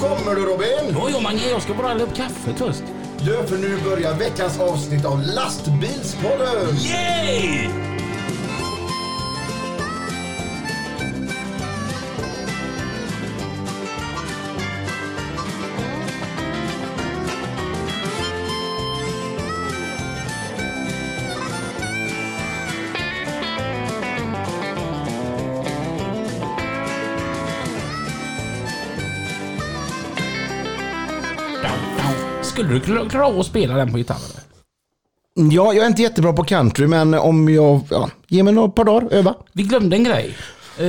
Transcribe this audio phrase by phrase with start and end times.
[0.00, 0.94] Kommer du Robin?
[0.94, 2.82] Jo, jo Mange, jag ska bara hälla upp kaffet först.
[3.18, 6.76] Du, för nu börjar veckans avsnitt av Lastbilspodden!
[6.76, 7.87] Yay!
[32.68, 34.16] Skulle du klara av att spela den på gitarr?
[34.16, 34.42] eller?
[35.54, 37.80] Ja, jag är inte jättebra på country, men om jag...
[37.90, 39.34] Ja, ge mig några par dagar, öva.
[39.52, 40.34] Vi glömde en grej.
[40.78, 40.86] Eh,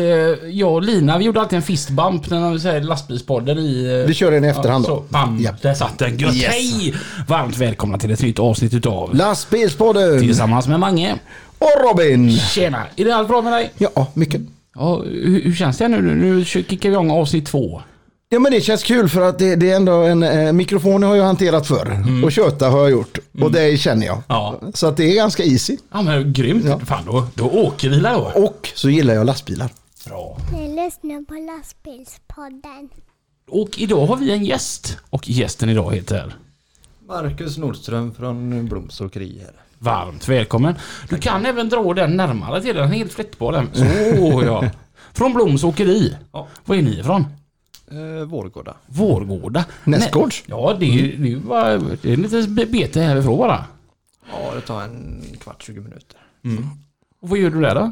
[0.50, 4.00] jag och Lina, vi gjorde alltid en fist bump när vi säger lastbilspodden i...
[4.02, 5.04] eh, Vi kör den i efterhand så, då.
[5.10, 5.52] bam, Ja.
[5.62, 6.18] där satt den.
[6.18, 6.36] Gött.
[6.36, 6.46] Yes.
[6.46, 6.94] Hej!
[7.28, 10.20] Varmt välkomna till ett nytt avsnitt utav Lastbilspodden!
[10.20, 11.16] Tillsammans med Mange.
[11.60, 12.32] Och Robin!
[12.38, 12.84] Tjena!
[12.96, 13.72] Är det allt bra med dig?
[13.78, 14.42] Ja, mycket.
[14.76, 16.02] Ja, hur, hur känns det nu?
[16.02, 17.82] Nu kickar vi igång avsnitt två.
[18.32, 21.16] Ja men det känns kul för att det, det är ändå en eh, mikrofon har
[21.16, 22.04] jag hanterat förr.
[22.26, 23.18] Och köta har jag gjort.
[23.42, 24.22] Och det känner jag.
[24.28, 24.60] Ja.
[24.74, 25.78] Så att det är ganska easy.
[25.92, 26.66] Ja men grymt.
[26.66, 26.80] Ja.
[26.80, 28.32] Fan då, då åker vi då.
[28.36, 29.70] Och så gillar jag lastbilar.
[30.06, 30.38] Bra.
[30.54, 32.90] Ni lyssnar på lastbilspodden.
[33.50, 34.98] Och idag har vi en gäst.
[35.10, 36.36] Och gästen idag heter?
[37.08, 39.54] Marcus Nordström från Bloms åkeri här.
[39.78, 40.76] Varmt välkommen.
[41.10, 42.84] Du kan även dra den närmare till den.
[42.84, 43.70] Den är helt flättbar den.
[43.74, 44.66] Så ja.
[45.14, 46.16] Från Bloms åkeri.
[46.32, 46.48] Ja.
[46.66, 47.26] Var är ni ifrån?
[47.92, 48.76] Eh, Vårgårda.
[48.88, 49.66] Vårgårda.
[49.84, 50.44] Nästgårds.
[50.48, 50.58] Nej.
[50.60, 53.66] Ja, det är, det är, ju bara, det är lite bete härifrån bara.
[54.32, 56.20] Ja, det tar en kvart, 20 minuter.
[57.22, 57.92] Och vad gör du där då?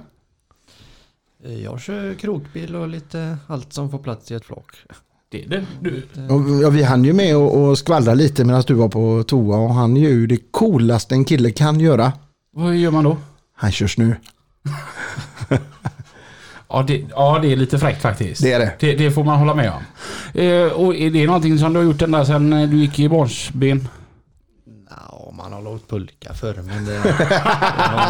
[1.43, 4.71] Eh, Jag kör krokbil och lite allt som får plats i ett flak.
[5.29, 5.65] Det är det.
[5.81, 9.23] Du, Och, ja, vi hann ju med och, och skvallra lite medan du var på
[9.27, 9.57] toa.
[9.57, 12.13] Och han gör ju det coolaste en kille kan göra.
[12.51, 13.17] vad gör man då?
[13.53, 14.15] Han kör snö.
[16.69, 18.41] Ja det, ja, det är lite fräckt faktiskt.
[18.41, 18.73] Det är det.
[18.79, 19.83] Det, det får man hålla med om.
[20.41, 23.09] Eh, och är det någonting som du har gjort ända sedan eh, du gick i
[23.09, 23.87] barnsben?
[24.89, 26.99] Ja, man har lågt pulka förr men det,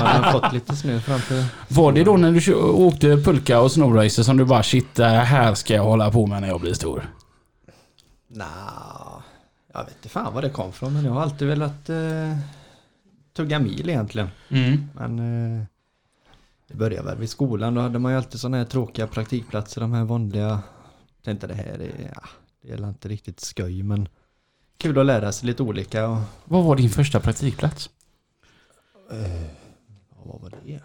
[0.04, 1.44] man har fått lite snö framför.
[1.68, 5.54] Var det då när du åkte pulka och snowracer som du bara shit, det här
[5.54, 7.10] ska jag hålla på med när jag blir stor?
[8.28, 8.46] Nja,
[9.74, 12.38] jag vet inte fan var det kom från men jag har alltid velat eh,
[13.36, 14.30] tugga mil egentligen.
[14.50, 14.90] Mm.
[14.94, 15.20] Men
[15.60, 15.66] eh,
[16.68, 17.74] det började väl vid skolan.
[17.74, 19.82] Då hade man ju alltid sådana här tråkiga praktikplatser.
[19.82, 20.62] De här vanliga.
[21.24, 22.22] Tänkte det här är, ja,
[22.62, 24.08] det är inte riktigt skoj men
[24.78, 26.10] kul att lära sig lite olika.
[26.10, 27.90] Och, Vad var din första praktikplats?
[29.10, 30.80] ja, vad var det?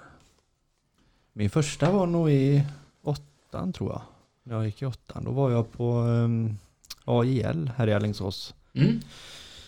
[1.32, 2.64] Min första var nog i
[3.02, 4.02] åttan tror jag.
[4.42, 5.24] När jag gick i åttan.
[5.24, 6.58] Då var jag på um,
[7.04, 8.54] AIL här i Alingsås.
[8.74, 9.00] Mm.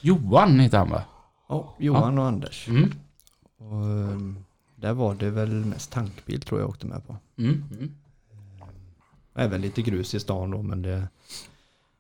[0.01, 1.03] Johan heter han va?
[1.49, 2.69] Ja, Johan och Anders.
[2.69, 2.93] Mm.
[3.59, 4.45] Och, ehm,
[4.85, 7.17] där var det väl mest tankbil tror jag åkte med på.
[7.39, 7.65] Mm.
[7.73, 7.95] Mm.
[9.35, 11.09] Även lite grus i stan då men det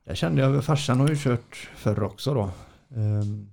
[0.04, 2.50] Där kände jag, farsan har ju kört förr också då.
[2.96, 3.50] Ehm,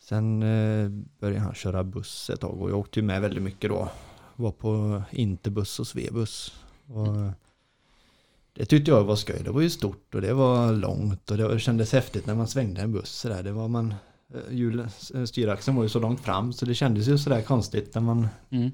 [0.00, 0.88] sen eh,
[1.20, 3.88] började han köra buss ett tag och jag åkte ju med väldigt mycket då.
[4.36, 6.54] Var på Interbuss och Svebuss.
[6.86, 7.16] Och
[8.52, 9.40] det tyckte jag var skoj.
[9.44, 12.80] Det var ju stort och det var långt och det kändes häftigt när man svängde
[12.80, 13.42] en buss sådär.
[13.42, 13.94] Det var man
[14.50, 18.02] hjulen, eh, styraxeln var ju så långt fram så det kändes ju sådär konstigt när
[18.02, 18.70] man Mm.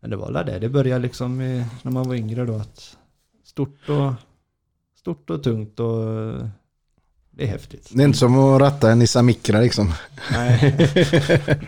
[0.00, 0.58] men det var väl det.
[0.58, 2.96] Det började liksom i, när man var yngre då att
[3.44, 4.12] stort och
[4.98, 6.46] stort och tungt och eh,
[7.30, 7.90] det är häftigt.
[7.92, 9.92] Det är inte som att ratta en Nissan Micra liksom.
[10.32, 10.76] Nej.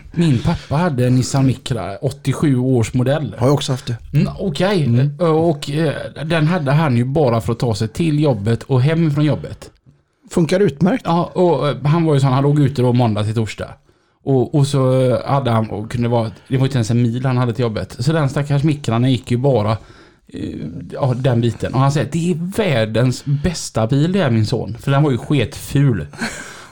[0.11, 3.35] Min pappa hade en Nissan Micra, 87 års modell.
[3.37, 3.97] Har jag också haft det.
[4.13, 5.93] Mm, Okej, och eh,
[6.25, 9.71] den hade han ju bara för att ta sig till jobbet och hem från jobbet.
[10.31, 11.03] Funkar utmärkt.
[11.05, 13.73] Ja, och eh, han var ju sån, han låg ute då måndag till torsdag.
[14.23, 17.25] Och, och så eh, hade han, och kunde vara, det var inte ens en mil
[17.25, 17.95] han hade till jobbet.
[17.99, 19.71] Så den stackars mikran gick ju bara,
[20.27, 20.59] eh,
[20.91, 21.73] ja den biten.
[21.73, 24.77] Och han säger det är världens bästa bil det är min son.
[24.79, 26.07] För den var ju sketful.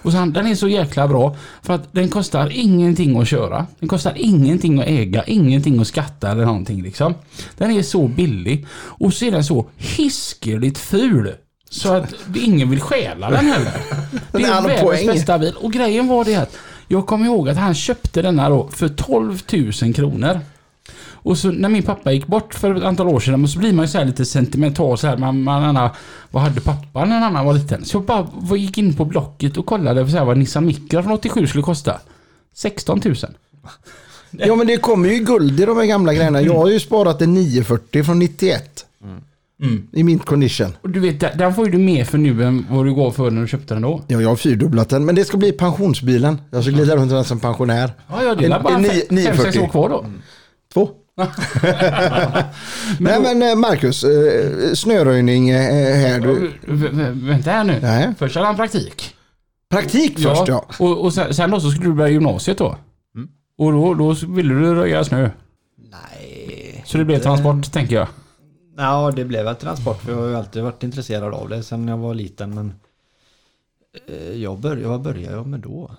[0.01, 3.65] Och så han, den är så jäkla bra för att den kostar ingenting att köra.
[3.79, 7.13] Den kostar ingenting att äga, ingenting att skatta eller någonting liksom.
[7.57, 8.65] Den är så billig.
[8.71, 11.33] Och så är den så hiskeligt ful.
[11.69, 13.73] Så att ingen vill stjäla den heller.
[14.31, 15.55] Det är världens bästa bil.
[15.55, 16.57] Och grejen var det att
[16.87, 19.41] jag kommer ihåg att han köpte denna då för 12
[19.81, 20.39] 000 kronor.
[21.21, 23.85] Och så när min pappa gick bort för ett antal år sedan så blir man
[23.85, 25.17] ju så lite sentimental så här.
[25.17, 25.89] Man, man, man,
[26.31, 27.85] vad hade pappa när han var liten?
[27.85, 31.11] Så jag bara gick in på Blocket och kollade så här, vad Nissan Micra från
[31.11, 31.99] 87 skulle kosta.
[32.53, 33.15] 16 000.
[34.31, 36.41] Ja men det kommer ju guld i de här gamla grejerna.
[36.41, 38.85] Jag har ju sparat en 940 från 91.
[39.63, 39.87] Mm.
[39.93, 40.75] I min condition.
[40.81, 43.31] Och du vet, den- får ju du mer för nu än vad du gav för
[43.31, 44.01] när du köpte den då.
[44.07, 45.05] Ja, jag har fyrdubblat den.
[45.05, 46.41] Men det ska bli pensionsbilen.
[46.51, 47.91] Jag ska glida runt den som pensionär.
[48.07, 49.59] Ja, ja det är bara en fem, nio- fem, sex 940.
[49.59, 50.05] år kvar då.
[50.73, 50.89] Två.
[52.99, 55.61] Nej men eh, Marcus, eh, snöröjning eh,
[55.95, 56.19] här.
[56.19, 56.51] Du,
[57.27, 57.79] vänta här nu.
[57.81, 58.13] nej.
[58.19, 59.15] Först hade han praktik.
[59.71, 60.65] Praktik först ja.
[60.79, 62.77] Och, och sen, sen då så skulle du börja gymnasiet då.
[63.15, 63.29] Mm.
[63.57, 65.29] Och då, då ville du röja snö.
[65.91, 66.83] Nej.
[66.85, 68.07] Så det blev transport tänker jag.
[68.79, 71.87] Ja, det blev väl transport för jag har ju alltid varit intresserad av det sen
[71.87, 72.73] jag var liten men
[74.07, 75.91] eh, jag började, vad började jag med då?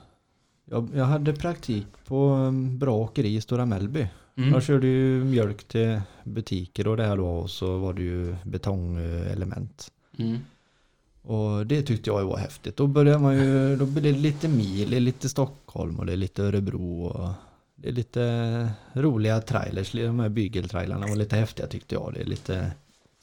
[0.64, 4.08] Jag, jag hade praktik på en bra åkeri i Stora Mellby.
[4.36, 4.52] Mm.
[4.52, 8.36] Jag körde ju mjölk till butiker och det här då och så var det ju
[8.44, 9.92] betongelement.
[10.18, 10.38] Mm.
[11.22, 12.76] Och det tyckte jag var häftigt.
[12.76, 16.12] Då började man ju, då blir det lite mil, det är lite Stockholm och det
[16.12, 17.30] är lite Örebro och
[17.82, 22.12] det är lite roliga trailers, de här bygeltrailarna var lite häftiga tyckte jag.
[22.14, 22.70] Det är lite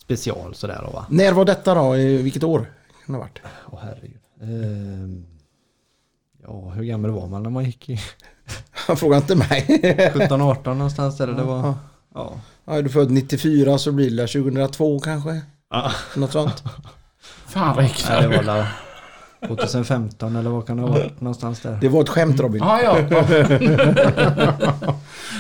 [0.01, 1.06] special sådär va.
[1.09, 1.98] När var detta då?
[1.98, 2.59] I vilket år?
[3.06, 3.39] Kan det ha varit?
[3.71, 4.19] Åh herregud.
[4.42, 5.25] Ehm,
[6.44, 8.00] ja, hur gammal var man när man gick i
[8.98, 9.65] Fråga inte mig.
[10.15, 11.57] 17-18 någonstans där det var?
[11.57, 11.77] Ja.
[12.13, 12.33] Ja.
[12.65, 15.42] Ja, är du född 94 så blir det 2002 kanske?
[15.71, 15.92] ja.
[16.15, 16.63] Något sånt?
[17.48, 18.36] Fan räknar det du?
[18.36, 18.68] var la
[19.48, 21.78] 2015 eller vad kan det ha varit någonstans där?
[21.81, 22.62] Det var ett skämt Robin.
[22.66, 22.95] Ja, ja.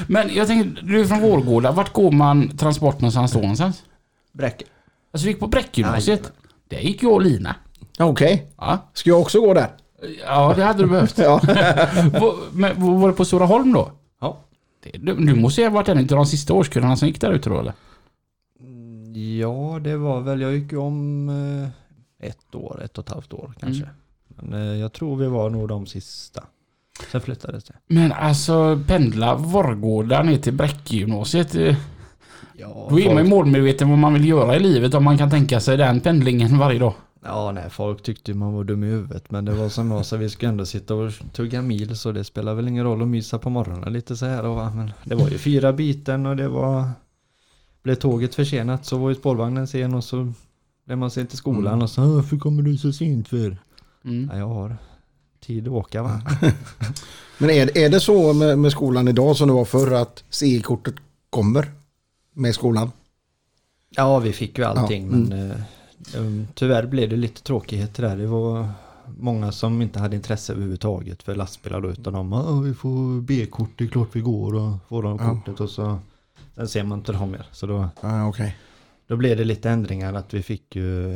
[0.07, 1.71] Men jag tänker, du är från Vårgårda.
[1.71, 3.83] Vart går man transport någonstans då någonstans?
[4.33, 4.65] Bräcke.
[5.13, 6.31] Alltså du gick på Bräckgymnasiet.
[6.67, 7.55] Där gick jag och Lina.
[7.97, 8.77] Ja, Okej, Ja.
[8.93, 9.67] ska jag också gå där?
[10.25, 11.17] ja, det hade du behövt.
[11.23, 11.41] Ja.
[12.51, 13.91] Men var det på Stora Holm då?
[14.21, 14.37] Ja.
[14.93, 17.49] Du, du måste ju ha varit en av de sista årskullarna som gick där ute
[17.49, 17.73] då eller?
[19.39, 21.69] Ja, det var väl, jag gick ju om eh,
[22.19, 23.83] ett år, ett och ett halvt år kanske.
[23.83, 23.95] Mm.
[24.51, 26.43] Men eh, jag tror vi var nog de sista.
[27.11, 27.73] Sen flyttades det.
[27.87, 31.55] Men alltså pendla Vårgårda ner till Bräckegymnasiet.
[31.55, 31.75] eh,
[32.59, 35.17] Ja, Då är man ju folk, målmedveten vad man vill göra i livet om man
[35.17, 36.93] kan tänka sig den pendlingen varje dag.
[37.23, 39.31] ja, nej, folk tyckte man var dum i huvudet.
[39.31, 42.23] Men det var som jag sa, vi ska ändå sitta och tugga mil så det
[42.23, 44.45] spelar väl ingen roll att mysa på morgonen lite så här.
[44.45, 46.89] Och, men det var ju fyra biten och det var...
[47.83, 50.33] Blev tåget försenat så var ju spårvagnen sen och så
[50.87, 51.83] blev man sen till skolan Mm.
[51.83, 53.57] och så varför kommer du så sent för?
[54.05, 54.29] Mm.
[54.33, 54.77] Ja, jag har
[55.39, 56.21] tid att åka va.
[57.37, 60.95] Men är, är det så med, med skolan idag som det var förr att CE-kortet
[61.29, 61.71] kommer
[62.33, 62.91] med skolan?
[63.89, 65.29] Ja, vi fick ju allting Ja, mm.
[65.29, 68.17] men eh, um, tyvärr blev det lite tråkigheter där.
[68.17, 68.69] Det var
[69.19, 73.69] många som inte hade intresse överhuvudtaget för lastbilar då utan de ah, vi får B-kort,
[73.75, 75.29] det är klart vi går och får de Ja.
[75.29, 75.99] kortet och så
[76.55, 77.45] sen ser man inte dem mer.
[77.51, 78.55] Så då, Ja, okej.
[79.07, 81.11] Då blev det lite ändringar att vi fick ju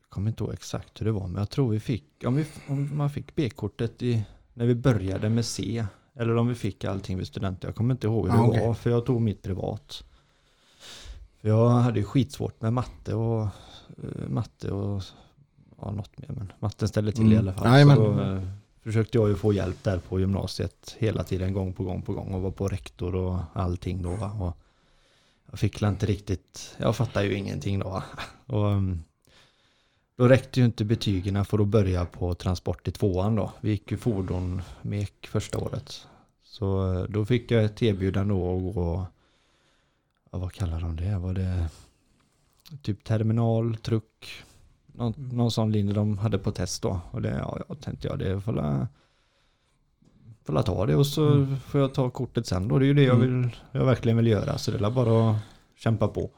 [0.00, 2.46] jag kommer inte ihåg exakt hur det var men jag tror vi fick om, vi,
[2.68, 4.24] om man fick B-kortet i,
[4.54, 7.68] när vi började med C eller om vi fick allting vid studenter.
[7.68, 8.66] Jag kommer inte ihåg hur Ja, det okej.
[8.66, 10.04] var för jag tog mitt privat.
[11.40, 13.42] För jag hade ju skitsvårt med matte och
[14.02, 15.02] eh, matte och
[15.80, 17.32] ja, något mer men matten ställde till Mm.
[17.34, 17.72] i alla fall.
[17.72, 17.96] Jajamän.
[17.96, 18.42] Så då eh,
[18.82, 22.34] försökte jag ju få hjälp där på gymnasiet hela tiden gång på gång på gång
[22.34, 24.10] och var på rektor och allting då.
[24.40, 24.56] Och
[25.54, 28.02] jag fick inte riktigt, jag fattar ju ingenting då.
[28.46, 29.04] Och, um,
[30.16, 33.52] då räckte ju inte betygen för att börja på transport i tvåan då.
[33.60, 36.06] Vi gick ju fordon mek första året.
[36.42, 39.06] Så eh, då fick jag ett erbjudande att gå,
[40.30, 41.18] ja, vad kallar de det?
[41.18, 41.68] Var det
[42.82, 44.44] typ terminal, truck,
[44.86, 47.00] någon, någon sån linje de hade på test då.
[47.10, 48.86] Och det, ja, jag tänkte jag det får
[50.44, 52.78] får la ta det och så får jag ta kortet sen då.
[52.78, 54.58] Det är ju det jag, vill, jag verkligen vill göra.
[54.58, 55.36] Så det är bara att
[55.76, 56.30] kämpa på.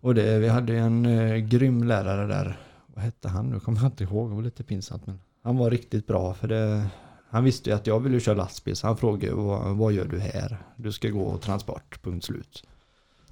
[0.00, 2.60] Och det, vi hade en eh, grym lärare där.
[2.86, 3.50] Vad hette han?
[3.50, 4.30] Nu kommer jag inte ihåg.
[4.30, 5.06] Det var lite pinsamt.
[5.06, 6.34] Men han var riktigt bra.
[6.34, 6.86] För det,
[7.28, 8.76] han visste ju att jag ville köra lastbil.
[8.76, 10.58] Så han frågade vad, vad gör du här?
[10.76, 12.02] Du ska gå transport.
[12.02, 12.64] Punkt slut.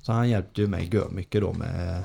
[0.03, 2.05] Så han hjälpte ju mig mycket då med.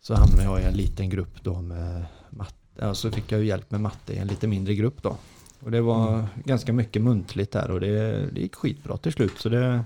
[0.00, 2.54] Så hamnade jag i en liten grupp då med matte.
[2.78, 5.16] Ja, så fick jag ju hjälp med matte i en lite mindre grupp då.
[5.64, 9.38] Och det var ganska mycket muntligt där och det, det gick skitbra till slut.
[9.38, 9.84] Så det,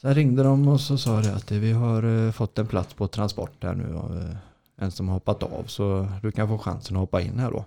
[0.00, 3.08] Sen ringde de och så sa det att vi har eh, fått en plats på
[3.08, 4.36] transport här nu av eh,
[4.84, 7.64] en som har hoppat av så du kan få chansen att hoppa in här då.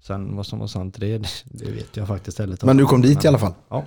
[0.00, 2.58] Sen vad som var sant det, det vet jag faktiskt heller.
[2.62, 3.52] Men du kom dit i alla fall?
[3.68, 3.84] Ja.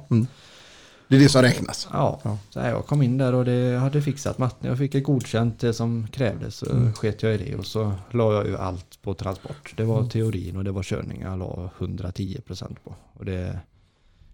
[1.13, 1.87] Det är det som räknas?
[1.91, 2.37] Ja, Ja.
[2.49, 4.69] så här, jag kom in där och det hade fixat matten.
[4.69, 6.55] Jag fick ett godkänt det som krävdes.
[6.55, 6.93] Så Mm.
[6.93, 9.73] sket jag i det och så la jag ju allt på transport.
[9.77, 10.09] Det var Mm.
[10.09, 12.95] teorin och det var körning jag la 110% på.
[13.13, 13.59] Och det,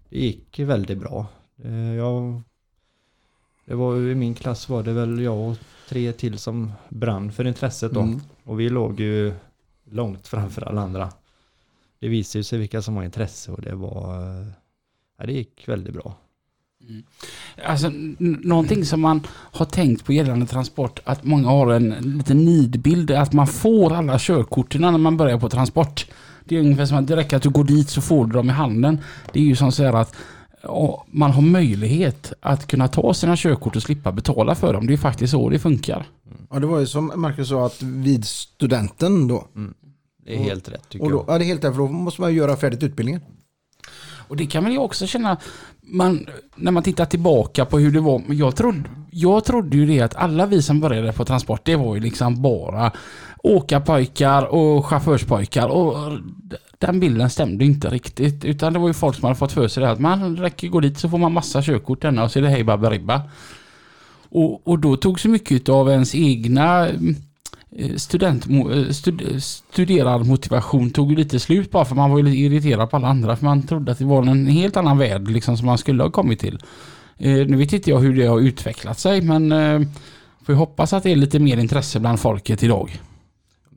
[0.09, 1.25] det gick väldigt bra.
[1.63, 2.41] Eh, Jag,
[3.65, 5.57] det var, I min klass var det väl jag och
[5.89, 8.01] tre till som brann för intresset då.
[8.01, 8.21] Mm.
[8.43, 9.33] Och vi låg ju
[9.91, 11.11] långt framför alla andra.
[11.99, 14.21] Det visade ju sig vilka som har intresse och det var...
[14.41, 14.47] eh,
[15.21, 16.15] Ja, det gick väldigt bra.
[17.65, 22.45] Alltså n- någonting som man har tänkt på gällande transport att många har en liten
[22.45, 26.05] nidbild att man får alla körkorten när man börjar på transport.
[26.45, 28.49] Det är ungefär som att det räcker att du går dit så får du dem
[28.49, 28.97] i handen.
[29.33, 30.15] Det är ju som så här att
[31.11, 34.87] man har möjlighet att kunna ta sina körkort och slippa betala för dem.
[34.87, 36.05] Det är faktiskt så det funkar.
[36.51, 39.47] Ja, det var ju som Marcus sa att vid studenten då.
[40.25, 41.35] Det är helt rätt tycker Och då jag.
[41.35, 43.21] ja, det är helt därför då måste man göra färdigt utbildningen.
[44.29, 45.37] Och det kan väl jag också känna,
[45.81, 48.21] man, när man tittar tillbaka på hur det var.
[48.29, 51.95] Jag trodde, jag trodde ju det att alla vi som började på transport, det var
[51.95, 52.91] ju liksom bara
[53.43, 55.67] åkarpojkar och chaufförspojkar.
[55.67, 56.19] Och
[56.77, 58.45] den bilden stämde inte riktigt.
[58.45, 60.79] Utan det var ju folk som hade fått för sig det att man räcker gå
[60.79, 63.21] dit så får man massa körkort denna och så är det hej baberiba.
[64.29, 66.87] Och, och då tog så mycket av ens egna
[67.71, 72.23] Eh, student, eh, stud, eh, studerarmotivation tog ju lite slut bara för man var ju
[72.23, 75.29] lite irriterad på alla andra för man trodde att det var en helt annan värld
[75.29, 76.59] liksom som man skulle ha kommit till.
[77.21, 79.49] Nu vet inte jag hur det har utvecklat sig men
[80.45, 83.01] får ju hoppas att det är lite mer intresse bland folket idag.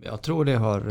[0.02, 0.82] Jag tror det har,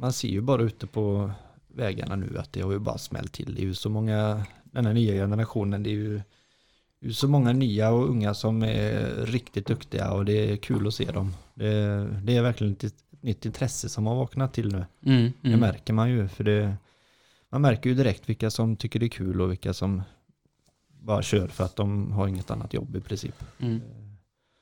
[0.00, 1.30] man ser ju bara ute på
[1.74, 3.54] vägarna nu att det har ju bara smällt till.
[3.54, 6.14] Det är ju så många, den här nya generationen, det är ju,
[7.00, 10.56] det är ju så många nya och unga som är riktigt duktiga och det är
[10.56, 11.32] kul att se dem.
[11.56, 14.84] Det, det är verkligen ett, ett nytt intresse som har vaknat till nu.
[15.06, 15.60] Mm, Det mm.
[15.60, 16.76] märker man ju för det,
[17.48, 20.02] man märker ju direkt vilka som tycker det är kul och vilka som
[20.88, 23.44] bara kör för att de har inget annat jobb i princip.
[23.58, 23.80] Mm.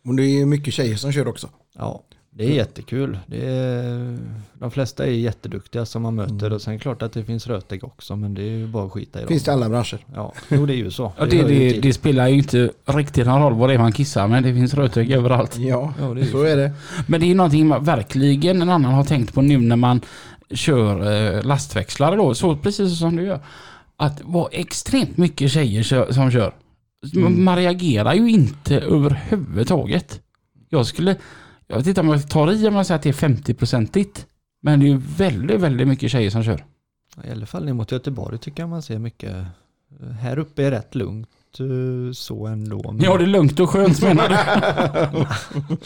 [0.04, 1.48] Och det är mycket tjejer som kör också.
[1.72, 2.04] Ja,
[2.37, 3.19] det är jättekul.
[3.26, 4.19] Det är,
[4.55, 7.47] de flesta är jätteduktiga som man möter och sen är det klart att det finns
[7.47, 9.29] rötägg också men det är ju bara att skita i dem.
[9.29, 9.99] Finns det alla branscher.
[10.14, 11.12] Ja, jo det är ju så.
[11.19, 11.81] Ja, det, det, till.
[11.81, 14.75] det spelar ju inte riktigt någon roll vad det är man kissar men det finns
[14.75, 15.57] rötägg överallt.
[15.57, 16.73] Ja, Ja, det är ju så är det.
[17.07, 20.00] Men det är någonting man verkligen en annan har tänkt på nu när man
[20.50, 23.41] kör eh, lastväxlare då, så precis som du gör.
[23.97, 26.55] Att vara extremt mycket tjejer som kör.
[27.14, 27.45] Mm.
[27.45, 30.21] Man reagerar ju inte överhuvudtaget.
[30.69, 31.17] Jag skulle,
[31.66, 34.26] jag vet inte om jag tar i om jag säger att det är 50-procentigt.
[34.62, 36.64] Men det är ju väldigt, väldigt mycket tjejer som kör.
[37.25, 39.47] I alla fall ner mot Göteborg tycker jag man ser mycket.
[40.21, 41.28] Här uppe är rätt lugnt
[41.61, 42.92] eh, så ändå.
[42.92, 44.35] Men, Ja, det är lugnt och skönt menar du?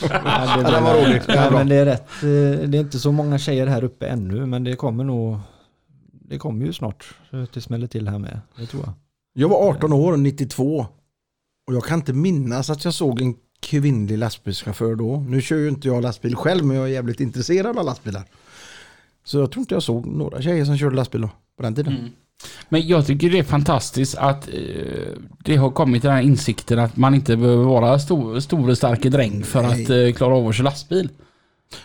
[0.08, 1.24] Ja, det, det var roligt.
[1.28, 2.08] Ja, men det är rätt.
[2.22, 5.38] eh, Det är inte så många tjejer här uppe ännu men det kommer nog.
[6.12, 7.14] Det kommer ju snart.
[7.54, 8.40] Det smäller till här med.
[8.56, 8.92] Det tror jag.
[9.32, 10.86] Jag var 18 år, 92.
[11.66, 15.24] Och jag kan inte minnas att jag såg en kvinnlig lastbilschaufför då.
[15.28, 18.22] Nu kör ju inte jag lastbil själv men jag är jävligt intresserad av lastbilar.
[19.24, 21.96] Så jag tror inte jag såg några tjejer som körde lastbil då, på den tiden.
[21.96, 22.10] Mm.
[22.68, 24.54] Men jag tycker det är fantastiskt att eh,
[25.44, 29.02] det har kommit den här insikten att man inte behöver vara stor, stor och stark
[29.02, 29.82] dräng för Nej.
[29.82, 31.08] att eh, klara av att köra lastbil.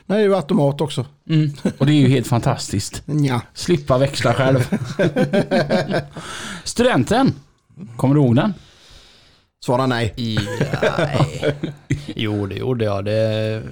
[0.05, 1.05] Nej, det är ju automat också.
[1.29, 1.51] Mm.
[1.77, 3.03] Och det är ju helt fantastiskt.
[3.05, 3.41] Ja.
[3.53, 4.59] Slippa växla själv.
[6.63, 7.33] Studenten,
[7.97, 8.53] kommer du ihåg den?
[9.63, 10.13] Svara nej.
[10.97, 11.55] nej.
[12.15, 13.05] Jo, det gjorde jag.
[13.05, 13.63] Det...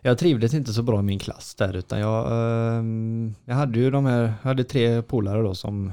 [0.00, 2.26] Jag trivdes inte så bra i min klass där utan jag,
[2.78, 5.92] ehm, jag hade ju de här, jag hade tre polare då som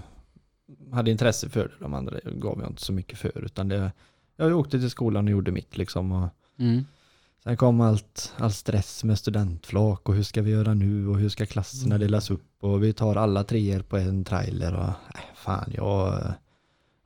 [0.92, 1.72] hade intresse för det.
[1.80, 3.92] De andra gav jag inte så mycket för utan det,
[4.38, 6.12] jag åkte till skolan och gjorde mitt liksom.
[6.12, 6.30] Och
[6.60, 6.86] Mm.
[7.44, 11.30] sen kom allt, all stress med studentflak och hur ska vi göra nu och hur
[11.30, 15.72] ska klasserna delas upp och vi tar alla treor på en trailer och nej, fan
[15.76, 16.24] jag,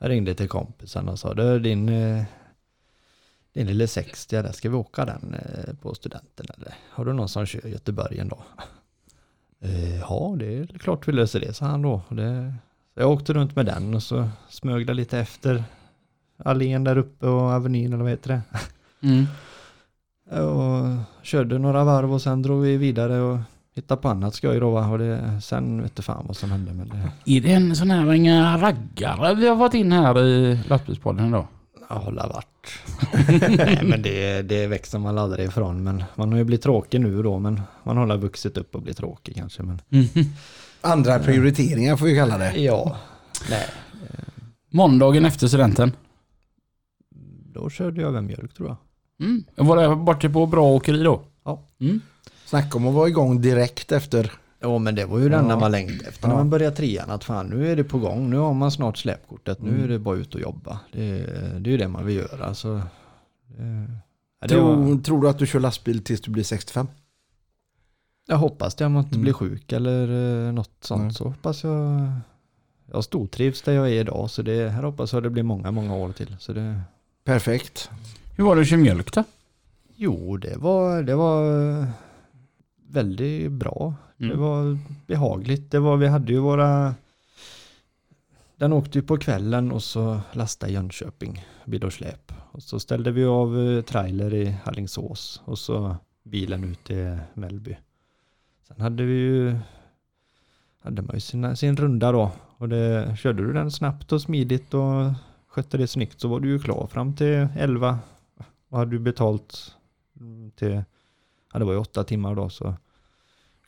[0.04, 2.24] jag ringde till kompisen och sa du din eh,
[3.54, 7.30] din lille 60, där ska vi åka den eh, på studenten eller har du någon
[7.30, 8.44] som kör Göteborg en dag?
[9.60, 12.02] Eh, Ja, det är klart vi löser det, sa han då.
[12.10, 12.54] Det,
[12.94, 15.64] jag åkte runt med den och så smög det lite efter
[16.38, 18.42] allén där uppe och avenyn eller vad heter det?
[19.08, 19.26] Mm.
[20.48, 23.40] Och körde några varv och sen drog vi vidare och
[23.76, 24.88] hittade på annat skoj då va?
[24.88, 27.92] Och det, sen vet inte fan vad som hände men det Är det en sån
[27.92, 31.48] här inga raggare vi har fått in här i lastbilspodden idag?
[31.88, 32.80] har hålla vart.
[33.58, 37.24] Nej men det, det växer man aldrig ifrån men man har ju blivit tråkig nu
[37.24, 39.80] då men man har vuxit upp och blivit tråkig kanske men
[40.82, 42.58] Andra prioriteringar får vi kalla det.
[42.60, 42.98] ja.
[43.50, 43.66] Nej,
[44.70, 45.92] Måndagen efter studenten.
[47.54, 48.78] då körde jag väl mjölk tror jag.
[49.28, 49.44] Mm.
[49.56, 51.22] Var det borta på bra åkeri då?
[51.46, 51.68] Ja.
[51.80, 52.02] Mm.
[52.54, 54.32] Snacka om att vara igång direkt efter.
[54.60, 55.60] Ja men det var ju det enda Ja.
[55.60, 56.38] man längtade efter när Ja.
[56.38, 59.62] man började trean att fan nu är det på gång, nu har man snart släpkortet,
[59.62, 59.84] nu Mm.
[59.84, 60.80] är det bara ut och jobba.
[60.92, 62.68] Det, är- det är ju det man vill göra så.
[63.48, 63.88] Det,
[64.42, 66.88] ja, det var, Tror, tror du att du kör lastbil tills du blir 65?
[68.28, 69.22] jag hoppas det om man inte Mm.
[69.24, 70.08] blir sjuk eller
[70.48, 71.14] eh, något sånt Mm.
[71.14, 72.12] så hoppas jag.
[72.92, 75.96] Jag stortrivs där jag är idag så det, här hoppas jag det blir många, många
[75.96, 76.36] år till.
[76.40, 76.82] Så det,
[77.24, 77.90] Perfekt.
[78.38, 79.24] Hur var det att köra mjölk då?
[79.96, 81.88] jo, det var, det var
[82.94, 83.94] väldigt bra.
[84.18, 84.40] Det Mm.
[84.40, 85.72] var behagligt.
[85.72, 86.96] Det var, vi hade ju våra...
[88.56, 92.32] Den åkte ju på kvällen och så lastade i Jönköping, bil och släp.
[92.52, 97.78] Och så ställde vi av eh, trailer i Hallingsås och så bilen ut till Mellby.
[98.68, 99.56] Sen hade vi ju...
[100.84, 102.32] Hade man ju sina, sin runda då.
[102.58, 105.12] Och det, körde du den snabbt och smidigt och
[105.48, 108.00] skötte det snyggt så var du ju klar fram till 11.
[108.70, 109.76] Och hade du betalt
[110.56, 110.84] till,
[111.54, 112.74] ja det var ju åtta timmar då så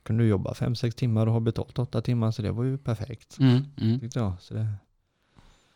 [0.05, 2.77] kunde du jobba fem sex timmar och ha betalt åtta timmar så det var ju
[2.77, 3.39] perfekt.
[3.39, 3.99] Mm, mm.
[3.99, 4.33] Tyckte jag.
[4.39, 4.67] Så det,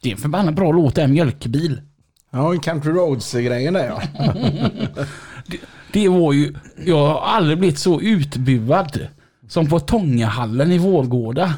[0.02, 1.82] Det är en förbannat bra låt det här, Mjölkbil.
[2.30, 4.02] Ja, Country Roads-grejen där ja.
[5.94, 6.56] Det var ju,
[6.86, 9.08] jag har aldrig blivit så utbuad
[9.48, 11.54] som på Tångahallen i Vårgårda.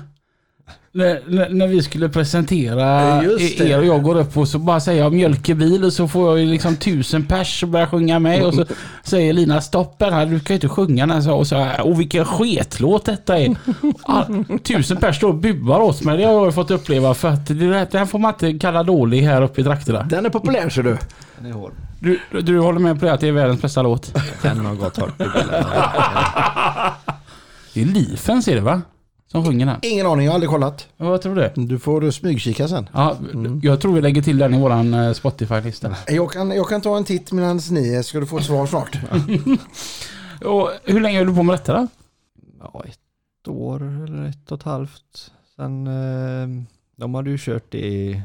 [0.93, 3.59] När, när, när vi skulle presentera det.
[3.69, 6.39] er och jag går upp och så bara säger jag mjölkebil och så får jag
[6.39, 8.65] ju liksom tusen pers och börjar sjunga med och så
[9.03, 11.81] säger Lina stopp här, du kan ju inte sjunga den här så, och så här,
[11.81, 13.55] och vilken sketlåt detta är.
[14.03, 17.27] All, tusen pers står och buar åt mig, det har jag ju fått uppleva för
[17.27, 20.03] att det, den får man inte kalla dålig här uppe i trakterna.
[20.03, 20.97] Den är populär ser du.
[21.37, 21.71] den är hård.
[21.99, 24.15] Du, du håller med på det att det är världens bästa låt?
[24.41, 25.23] Den har gått hårt i.
[27.73, 28.81] Det är Lifen ser du va?
[29.31, 29.79] Som sjunger den.
[29.81, 30.87] Ingen aning, jag har aldrig kollat.
[30.97, 31.51] Ja, Vad tror du?
[31.55, 32.89] Du får smygkika sen.
[32.93, 33.17] Ja,
[33.61, 35.95] jag tror vi lägger till den i våran eh, Spotify-lista.
[36.07, 38.97] Jag kan, jag kan ta en titt medan ni ska du få ett svar snart.
[40.45, 41.87] Och hur länge höll du på med detta då?
[42.59, 45.31] ja, ett år eller ett och ett halvt.
[45.55, 46.63] Sen, eh,
[46.95, 48.21] de hade ju kört i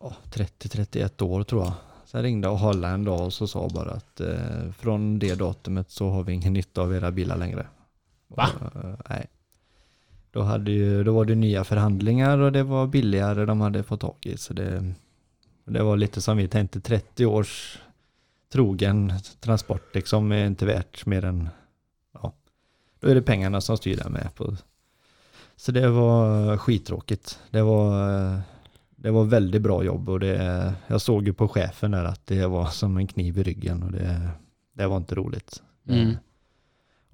[0.00, 1.72] ja, 30-31 år tror jag.
[2.04, 5.90] Sen ringde och Hålla en dag och så sa bara att eh, från det datumet
[5.90, 7.66] så har vi ingen nytta av era bilar längre.
[8.28, 8.48] Va?
[8.60, 9.26] Och, eh, nej.
[10.36, 14.00] Då, hade ju, då var det nya förhandlingar och det var billigare de hade fått
[14.00, 14.36] tag i.
[14.36, 14.94] Så det,
[15.64, 17.78] det var lite som vi tänkte, 30 års
[18.52, 21.48] trogen transport liksom är inte värt mer än
[22.12, 22.32] ja,
[23.00, 24.34] då är det pengarna som styr där med.
[24.34, 24.56] På.
[25.56, 27.40] Så det var skittråkigt.
[27.50, 28.40] Det var,
[28.96, 32.46] det var väldigt bra jobb och det, jag såg ju på chefen där att det
[32.46, 34.30] var som en kniv i ryggen och det,
[34.72, 35.62] det var inte roligt.
[35.88, 36.16] Mm.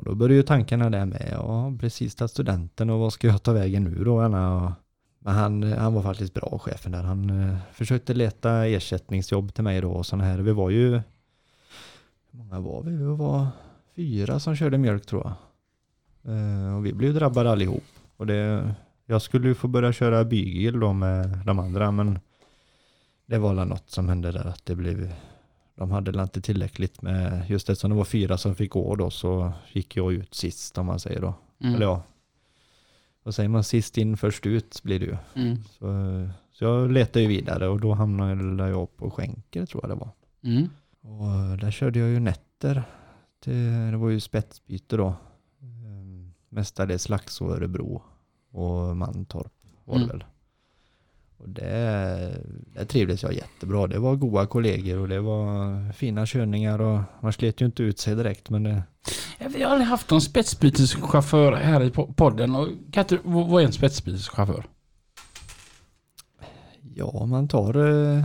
[0.02, 3.42] Och då började ju tankarna där med, ja precis tagit studenten och vad ska jag
[3.42, 4.20] ta vägen nu då?
[4.20, 4.74] Anna?
[5.18, 7.02] Men han, han var faktiskt bra chefen där.
[7.02, 10.38] Han eh, försökte leta ersättningsjobb till mig då och sådana här.
[10.38, 11.02] Vi var ju, hur
[12.30, 12.96] många var vi?
[12.96, 13.46] Vi var
[13.96, 15.34] fyra som körde mjölk tror jag.
[16.34, 17.84] Eh, och vi blev drabbade allihop.
[18.16, 18.74] Och det,
[19.06, 22.18] jag skulle ju få börja köra bygel då med de andra men
[23.26, 25.12] det var väl något som hände där att det blev
[25.82, 29.10] de hade väl inte tillräckligt med, just eftersom det var fyra som fick gå då
[29.10, 31.34] så gick jag ut sist om man säger då.
[31.60, 31.74] Mm.
[31.74, 32.02] Eller ja,
[33.22, 35.16] vad säger man, sist in först ut blir det ju.
[35.34, 35.56] Mm.
[35.64, 35.86] Så,
[36.52, 40.10] så jag letade ju vidare och då hamnade jag på skänker tror jag det var.
[40.42, 40.68] Mm.
[41.00, 42.82] Och där körde jag ju nätter.
[43.40, 45.14] Till, det var ju spetsbyte då.
[45.60, 48.02] Ehm, Mestadels Laxå, Örebro
[48.50, 49.52] och Mantorp
[49.84, 50.08] var det Mm.
[50.18, 50.24] väl.
[51.42, 52.38] Och det,
[52.74, 53.86] det trivdes jag jättebra.
[53.86, 57.98] Det var goda kollegor och det var fina körningar och man slet ju inte ut
[57.98, 58.82] sig direkt men det,
[59.54, 62.54] Vi har aldrig haft någon spetsbyteschaufför här i po- podden.
[62.54, 64.64] Och kan vad är en spetsbyteschaufför?
[66.94, 67.76] Ja, man tar
[68.16, 68.24] eh,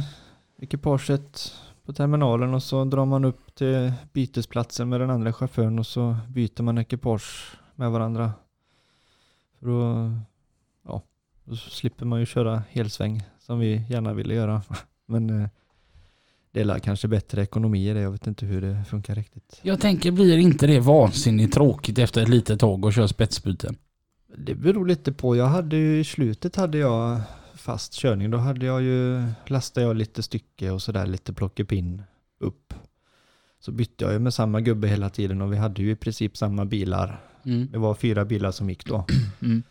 [0.62, 1.54] ekipaget
[1.86, 6.18] på terminalen och så drar man upp till bytesplatsen med den andra chauffören och så
[6.28, 8.32] byter man ekipage med varandra.
[9.60, 10.12] För ja,
[11.48, 14.62] då slipper man ju köra helsväng som vi gärna ville göra.
[15.06, 15.50] Men eh,
[16.52, 18.00] det är kanske bättre ekonomi i det.
[18.00, 19.60] Jag vet inte hur det funkar riktigt.
[19.62, 23.76] Jag tänker, blir inte det vansinnigt tråkigt efter ett litet tag och köra spetsbyten?
[24.38, 25.36] Det beror lite på.
[25.36, 27.22] Jag hade ju i slutet hade jag
[27.56, 28.32] fast körning.
[28.32, 32.04] Då hade jag ju, lastade jag lite stycke och sådär lite plockepinn
[32.40, 32.74] upp.
[33.60, 36.38] Så bytte jag ju med samma gubbe hela tiden och vi hade ju i princip
[36.38, 37.22] samma bilar.
[37.46, 37.68] Mm.
[37.72, 39.06] Det var fyra bilar som gick då.
[39.42, 39.64] Mm.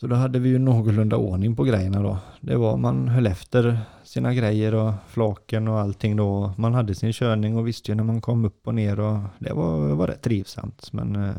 [0.00, 2.18] Så då hade vi ju någorlunda ordning på grejerna då.
[2.40, 6.52] Det var, man höll efter sina grejer och flaken och allting då.
[6.56, 9.52] Man hade sin körning och visste ju när man kom upp och ner och det
[9.52, 10.92] var, var rätt trivsamt.
[10.92, 11.36] Men eh,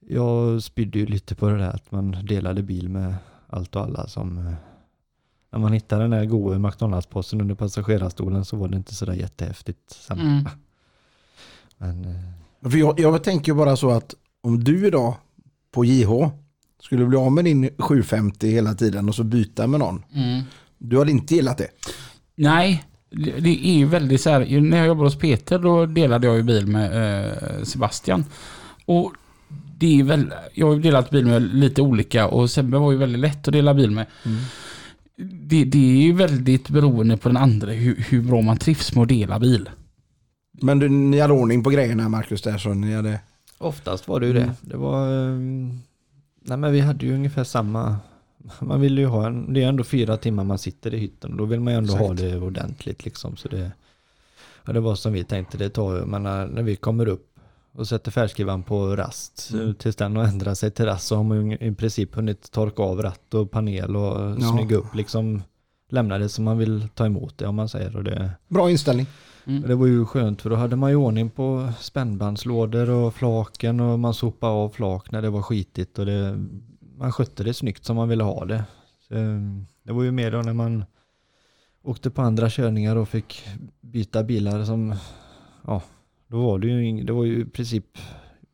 [0.00, 3.14] jag spydde ju lite på det där att man delade bil med
[3.46, 4.54] allt och alla som eh,
[5.52, 9.90] när man hittade den där goda McDonalds-påsen under passagerarstolen så var det inte sådär jättehäftigt.
[9.90, 10.20] Sen.
[10.20, 10.44] Mm.
[11.78, 15.14] Men eh, För jag, jag tänker ju bara så att om du idag
[15.70, 16.30] på JH
[16.84, 20.02] skulle bli av med din 750 hela tiden och så byta med någon.
[20.14, 20.42] Mm.
[20.78, 21.68] Du hade inte gillat det.
[22.34, 22.84] Nej,
[23.38, 24.60] det är ju väldigt så här.
[24.60, 28.24] När jag jobbade hos Peter då delade jag ju bil med eh, Sebastian.
[28.84, 29.12] Och
[29.78, 32.98] det är väl, jag har ju delat bil med lite olika och Sebbe var ju
[32.98, 34.06] väldigt lätt att dela bil med.
[35.16, 39.02] Det, det är ju väldigt beroende på den andra hur, hur bra man trivs med
[39.02, 39.70] att dela bil.
[40.62, 43.20] Men du, ni hade ordning på grejerna Marcus där så ni hade...
[43.58, 44.54] Oftast var det ju det.
[44.60, 45.26] Det var...
[45.26, 45.80] ehm,
[46.46, 47.96] Nej men vi hade ju ungefär samma...
[48.60, 49.52] Man vill ju ha en...
[49.52, 51.92] Det är ändå fyra timmar man sitter i hytten och då vill man ju ändå
[51.92, 52.20] ha Exakt.
[52.20, 53.36] det ordentligt liksom.
[53.36, 53.72] Så det...
[54.66, 56.04] Ja, det var som vi tänkte, det tar ju...
[56.04, 57.30] Men när, vi kommer upp
[57.72, 59.50] och sätter färdskrivaren på rast.
[59.78, 62.82] Tills den har ändrat sig till rast så har man ju i princip hunnit torka
[62.82, 64.52] av ratt och panel och Ja.
[64.52, 65.42] snygga upp liksom.
[65.90, 67.96] Lämna det som man vill ta emot det om man säger.
[67.96, 69.06] Och det, Bra inställning.
[69.46, 69.62] Mm.
[69.62, 73.98] det var ju skönt för då hade man ju ordning på spännbandslådor och flaken och
[73.98, 76.46] man sopade av flak när det var skitigt och det,
[76.96, 78.64] man skötte det snyggt som man ville ha det.
[79.08, 80.84] Så, ehm, det var ju mer då när man
[81.82, 83.44] åkte på andra körningar och fick
[83.80, 84.94] byta bilar som,
[85.66, 85.82] ja,
[86.26, 87.98] då var det ju, det var ju i princip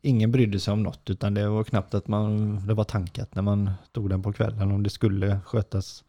[0.01, 3.41] ingen brydde sig om något utan det var knappt att man, det var tankat när
[3.41, 6.03] man tog den på kvällen om det skulle skötas.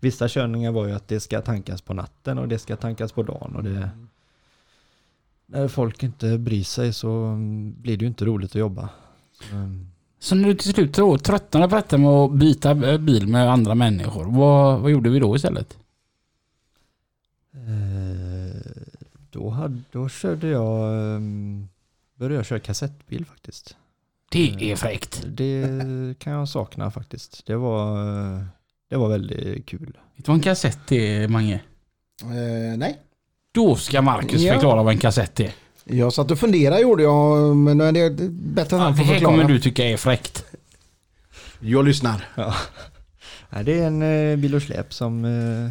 [0.00, 3.22] Vissa körningar var ju att det ska tankas på natten och det ska tankas på
[3.22, 3.90] dagen och det
[5.46, 8.88] när folk inte bryr sig så mm, blir det ju inte roligt att jobba.
[9.52, 9.86] Mm.
[10.18, 13.74] Så när du till slut tröttnade på detta med att byta eh, bil med andra
[13.74, 15.78] människor, vad, vad gjorde vi då istället?
[17.54, 18.60] Eh,
[19.30, 21.68] Då, hade, då körde jag, ehm,
[22.14, 23.76] började jag köra kassettbil faktiskt.
[24.30, 25.24] Det är fräckt.
[25.26, 27.46] Det kan jag sakna faktiskt.
[27.46, 28.00] Det var,
[28.36, 28.42] eh,
[28.90, 29.98] det var väldigt kul.
[30.16, 31.54] Vet du vad en kassett är, Mange?
[32.22, 33.00] Eh, nej.
[33.56, 34.52] Då ska Marcus Ja.
[34.52, 35.52] förklara vad en kassett är.
[35.84, 39.12] Jag satt och funderade gjorde jag, men det är bättre att han det får här
[39.12, 39.34] förklara.
[39.36, 40.44] kommer du tycka är fräckt.
[41.60, 42.24] Jag lyssnar.
[43.50, 45.70] Nej, det är en eh, bil och släp som eh,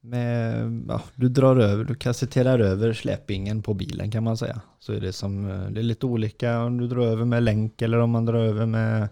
[0.00, 4.60] med, ja, du drar över, du kassetterar över släpingen på bilen kan man säga.
[4.78, 7.82] Så är det som, eh, det är lite olika om du drar över med länk
[7.82, 9.08] eller om man drar över med,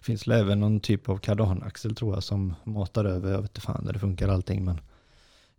[0.00, 3.60] finns det även någon typ av kardanaxel tror jag som matar över, jag vet inte
[3.60, 4.80] fan när det funkar allting men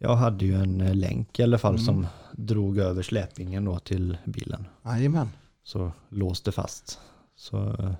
[0.02, 4.18] jag hade ju en eh, länk i alla fall som drog över släpingen då till
[4.26, 4.68] bilen.
[4.86, 5.30] Jajamän.
[5.64, 7.00] Så låste fast.
[7.36, 7.94] Så eh,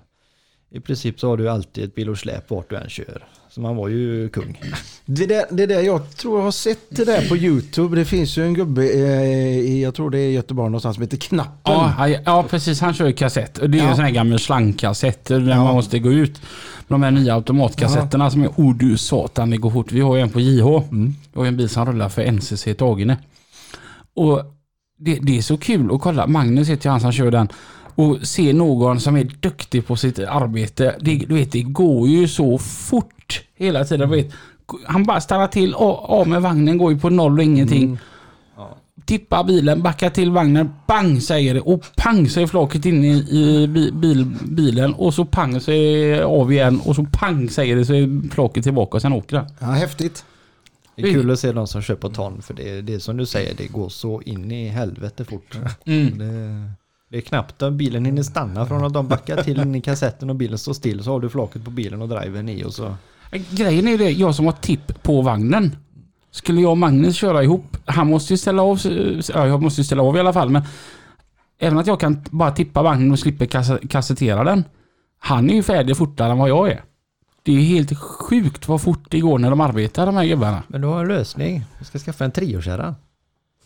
[0.70, 3.28] i princip så har du alltid ett bil och släp vart du än kör.
[3.54, 4.60] Så man var ju kung.
[5.06, 7.96] Det där, det där jag tror jag har sett det där på YouTube.
[7.96, 11.16] Det finns ju en gubbe eh, i, jag tror det är Göteborg någonstans, som heter
[11.16, 11.52] Knappen.
[11.74, 12.80] Ja, ja, ja, precis.
[12.80, 13.58] Han kör ju kassett.
[13.58, 13.90] Och det är ju Ja.
[13.90, 15.64] en sån här gammal slangkassett där Ja.
[15.64, 16.40] man måste gå ut.
[16.88, 19.92] De här nya automatkassetterna som är, oh du satan det går fort.
[19.92, 20.66] Vi har ju en på JH.
[20.90, 21.14] Mm.
[21.32, 23.18] Vi har ju en bil som rullar för NCC Tagene.
[24.14, 24.42] Och
[24.98, 26.26] det, det är så kul att kolla.
[26.26, 27.48] Magnus heter ju han som kör den.
[27.94, 30.96] Och se någon som är duktig på sitt arbete.
[31.00, 34.10] Det, du vet, det går ju så fort hela tiden.
[34.10, 34.32] Du vet,
[34.86, 37.98] han bara stannar till, av av med vagnen, går ju på noll och ingenting.
[39.04, 43.18] Tippar bilen, backar till vagnen, bang säger det och pang så är flaket inne i,
[43.30, 47.48] i bi- bil, bilen och så pang så är det av igen och så pang
[47.48, 49.46] säger det så är flaket tillbaka och sen åker den.
[49.60, 50.24] Ja, häftigt.
[50.96, 53.16] Det är kul att se de som kör på ton för det, det är som
[53.16, 55.58] du säger, det går så in i helvete fort.
[55.84, 56.18] Mm.
[56.18, 56.70] Det,
[57.10, 60.30] det är knappt att bilen hinner stanna från att de backar till in i kassetten
[60.30, 62.94] och bilen står still så har du flaket på bilen och driven i och så.
[63.50, 65.76] Grejen är det, jag som har tipp på vagnen.
[66.30, 68.80] Skulle jag och Magnus köra ihop, han måste ju ställa av,
[69.34, 70.62] ja jag måste ju ställa av i alla fall men
[71.62, 73.46] Även att jag kan bara tippa vagnen och slipper
[73.88, 74.64] kassettera den.
[75.18, 76.82] Han är ju färdig fortare än vad jag är.
[77.42, 80.62] Det är helt sjukt vad fort det går när de arbetar de här gubbarna.
[80.68, 81.64] Men du har en lösning.
[81.78, 82.94] Du ska skaffa en triokärra.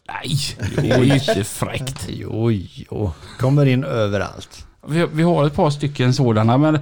[0.08, 0.36] Nej,
[0.76, 2.06] det är ju inte fräckt.
[2.08, 3.12] Jo, jo.
[3.38, 4.66] Kommer in överallt.
[4.86, 6.78] Vi, vi har ett par stycken sådana men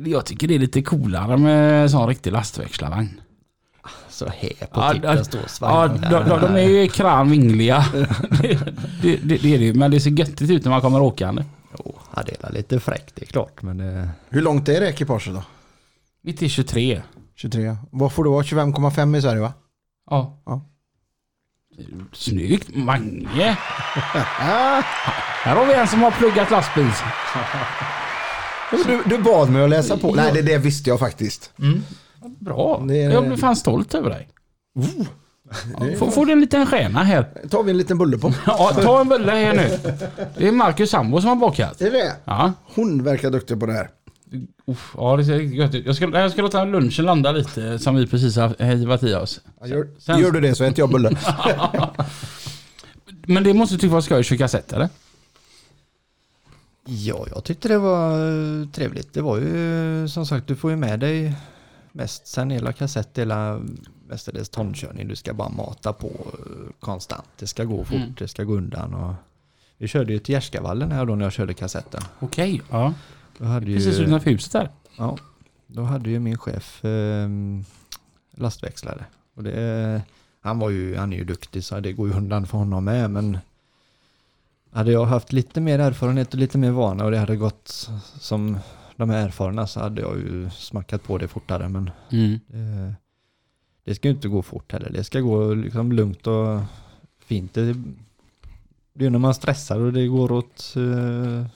[0.00, 3.20] jag tycker det är lite coolare med en sån riktig lastväxlarvagn.
[4.08, 7.84] Så här på tippen ja, står Ja, de, de, de är ju kranvingliga.
[8.42, 8.58] det,
[9.02, 11.44] det, det, det är det ju, men det ser göttigt ut när man kommer åkande.
[11.78, 13.62] Jo, ja, det är lite fräckt, det är klart.
[13.62, 15.42] Men det, Hur långt är det ekipaget då?
[16.22, 17.02] Mitt i 23.
[17.34, 17.76] 23.
[17.90, 18.42] Vad får det vara?
[18.42, 19.52] 25,5 i Sverige va?
[20.10, 20.42] Ja.
[20.46, 20.60] Ja.
[22.12, 23.56] Snyggt Mange!
[25.42, 26.90] Här har vi en som har pluggat lastbil.
[28.86, 30.14] Du, du bad mig att läsa på.
[30.14, 31.52] Nej, det, det visste jag faktiskt.
[32.40, 32.82] Bra.
[32.88, 34.28] Det är- Jag blir fan stolt över dig.
[35.80, 37.26] Ja, får, får du en liten stjärna här?
[37.50, 38.32] tar vi en liten bulle på.
[38.46, 39.78] Ja, ta en bulle här nu.
[40.38, 41.80] Det är Marcus sambo som har bakat.
[41.80, 42.12] Är det?
[42.24, 42.52] Ja.
[42.74, 43.88] Hon verkar duktig på det här.
[44.66, 45.86] Uff, ja, det ser riktigt gött ut.
[45.86, 49.40] Jag ska, jag ska låta lunchen landa lite som vi precis har hivat i oss.
[49.60, 51.10] Ja, Gör, Sen- gör du det så äter jag bulle.
[53.26, 54.88] Men det måste tycka vara skoj att köra kassett eller?
[56.88, 58.12] ja, jag tyckte det var
[58.60, 59.12] eh, trevligt.
[59.14, 61.34] Det var ju eh, som sagt, du får ju med dig
[61.92, 63.60] mest sen hela kassett, hela
[64.08, 65.08] mestadels tonkörning.
[65.08, 67.24] Du ska bara mata på eh, konstant.
[67.38, 68.14] Det ska gå fort, Mm.
[68.18, 68.94] det ska gå undan.
[68.94, 69.14] Och
[69.78, 72.00] vi körde ju till Gärskavallen här då när jag körde kassetten.
[72.20, 72.94] Okej, ja.
[73.40, 74.70] Hade ju, Precis utanför huset där.
[74.98, 75.18] Ja,
[75.66, 77.28] då hade ju min chef eh,
[78.36, 79.04] lastväxlare.
[79.34, 80.02] Och det,
[80.40, 83.10] han, var ju, han är ju duktig så det går ju undan för honom med.
[83.10, 83.38] Men
[84.72, 88.58] hade jag haft lite mer erfarenhet och lite mer vana och det hade gått som
[88.96, 91.68] de här erfarna så hade jag ju smackat på det fortare.
[91.68, 92.40] Men Mm.
[92.46, 92.94] det,
[93.84, 94.90] det ska ju inte gå fort heller.
[94.90, 96.60] Det ska gå liksom lugnt och
[97.18, 97.54] fint.
[97.54, 97.74] Det,
[98.92, 101.46] Det är när man stressar och det går åt eh,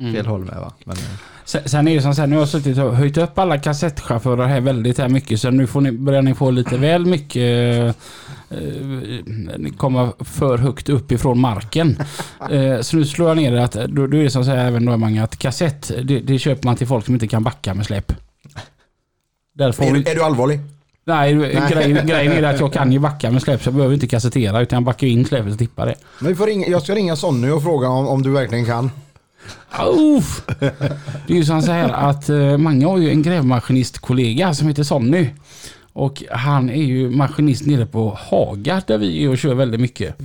[0.00, 0.12] Mm.
[0.14, 0.72] fel håll med va.
[0.84, 1.02] Men, eh,
[1.44, 3.58] Sen, sen är det som så här, nu har jag suttit och höjt upp alla
[3.58, 7.42] kassettchaufförer här väldigt här mycket så nu får ni, börjar ni få lite väl mycket
[7.42, 7.86] eh,
[8.50, 11.96] eh, komma för högt upp ifrån marken.
[12.50, 14.66] Eh, så nu slår jag ner det att då, då är det som så här
[14.66, 17.74] även då många att kassett det, det köper man till folk som inte kan backa
[17.74, 18.12] med släp.
[19.54, 20.60] Därför Är, vi, du- är du allvarlig?
[21.04, 24.06] nej, grejen, grejen är att jag kan ju backa med släp så jag behöver inte
[24.06, 25.94] kassettera utan jag backar in släpet och tippar det.
[26.20, 28.90] Men vi får ringa, jag ska ringa Sonny och fråga om, om du verkligen kan.
[30.16, 30.42] Uff.
[31.26, 34.82] Det är ju som så här att eh, många har ju en grävmaskinistkollega som heter
[34.82, 35.28] Sonny.
[35.92, 40.16] Och han är ju maskinist nere på Haga där vi är och kör väldigt mycket.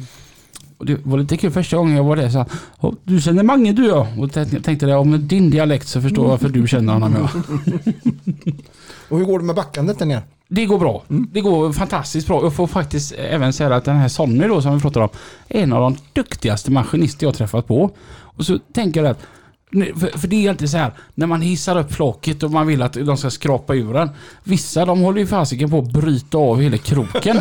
[0.77, 2.47] Och det var lite kul första gången jag var där så han,
[2.79, 4.07] "Åh, Du känner Mange du ja.
[4.19, 4.31] Och
[4.63, 7.29] tänkte jag med din dialekt så förstår jag varför du känner honom ja.
[9.09, 10.21] Och hur går det med backandet där nere?
[10.47, 11.03] Det går bra.
[11.07, 12.43] Det går fantastiskt bra.
[12.43, 15.09] Jag får faktiskt även säga att den här Sonny då som vi pratar om
[15.49, 17.91] är en av de duktigaste maskinister jag träffat på.
[18.41, 19.21] Och så tänker jag att
[19.71, 22.81] för, för det är alltid så här, när man hissar upp flaket och man vill
[22.81, 24.09] att de ska skrapa ur den.
[24.43, 27.37] Vissa de håller ju fasiken på att bryta av hela kroken.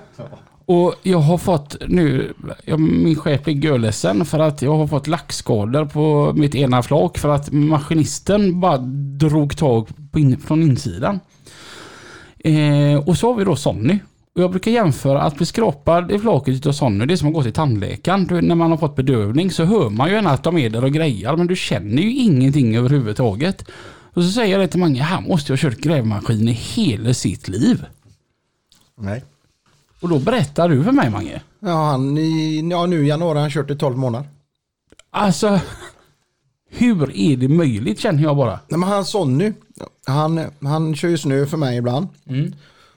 [0.66, 5.06] Och jag har fått nu, jag, min chef blir görledsen för att jag har fått
[5.06, 8.78] lackskador på mitt ena flak för att maskinisten bara
[9.18, 11.20] drog tag på in, från insidan.
[12.38, 13.98] Eh, och så har vi då Sonny.
[14.40, 17.34] Och jag brukar jämföra att bli skrapad i flaket av Sonny, det är som att
[17.34, 18.26] gå till tandläkaren.
[18.26, 20.84] Du, när man har fått bedövning så hör man ju gärna att de är där
[20.84, 23.64] och grejar men du känner ju ingenting överhuvudtaget.
[24.14, 27.14] Och så säger jag det till många, han måste ju ha kört grävmaskin i hela
[27.14, 27.84] sitt liv.
[28.96, 29.24] Nej.
[30.00, 31.42] Och då berättar du för mig Mange.
[31.60, 34.28] Ja, han i, ja, nu i januari har han kört i 12 månader.
[35.10, 35.60] Alltså,
[36.70, 38.60] hur är det möjligt känner jag bara.
[38.68, 39.52] Nej, men han Sonny,
[40.06, 42.08] han, han kör ju snö för mig ibland.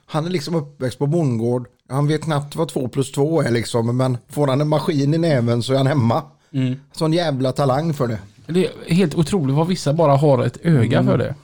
[0.06, 1.68] Han är liksom uppväxt på bondgård.
[1.88, 3.96] Han vet knappt vad två plus två är liksom.
[3.96, 6.22] Men får han en maskin i näven så är han hemma.
[6.92, 8.18] Sån jävla talang för det.
[8.46, 11.34] Det är helt otroligt vad vissa bara har ett öga för det.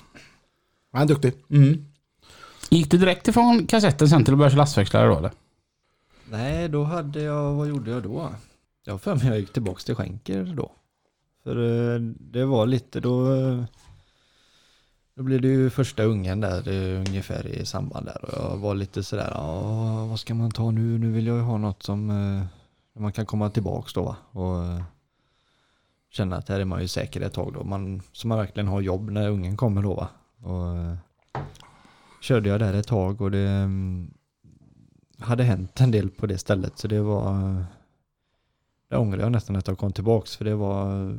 [0.92, 1.32] Han är duktig.
[2.70, 5.30] Gick du direkt ifrån kassetten sen till att börja köra lastväxlare då eller?
[6.30, 8.28] nej, då hade jag, vad gjorde jag då?
[8.84, 10.70] Jag har för mig jag gick tillbaka till skänker då.
[11.44, 11.56] För
[11.94, 13.64] eh, det var lite då, eh,
[15.20, 16.68] då blev det ju första ungen där
[17.08, 20.98] ungefär i samband där och jag var lite sådär, ja vad ska man ta nu?
[20.98, 24.16] Nu vill jag ju ha något som eh, man kan komma tillbaks då va?
[24.30, 24.82] och eh,
[26.10, 27.64] känna att här är man ju säker ett tag då.
[27.64, 30.08] Man, så man verkligen har jobb när ungen kommer då va?
[30.42, 30.96] Och eh,
[32.20, 34.10] körde jag där ett tag och det mm,
[35.18, 37.64] hade hänt en del på det stället så det var
[38.88, 41.16] det ångrar jag nästan att jag kom tillbaks för det var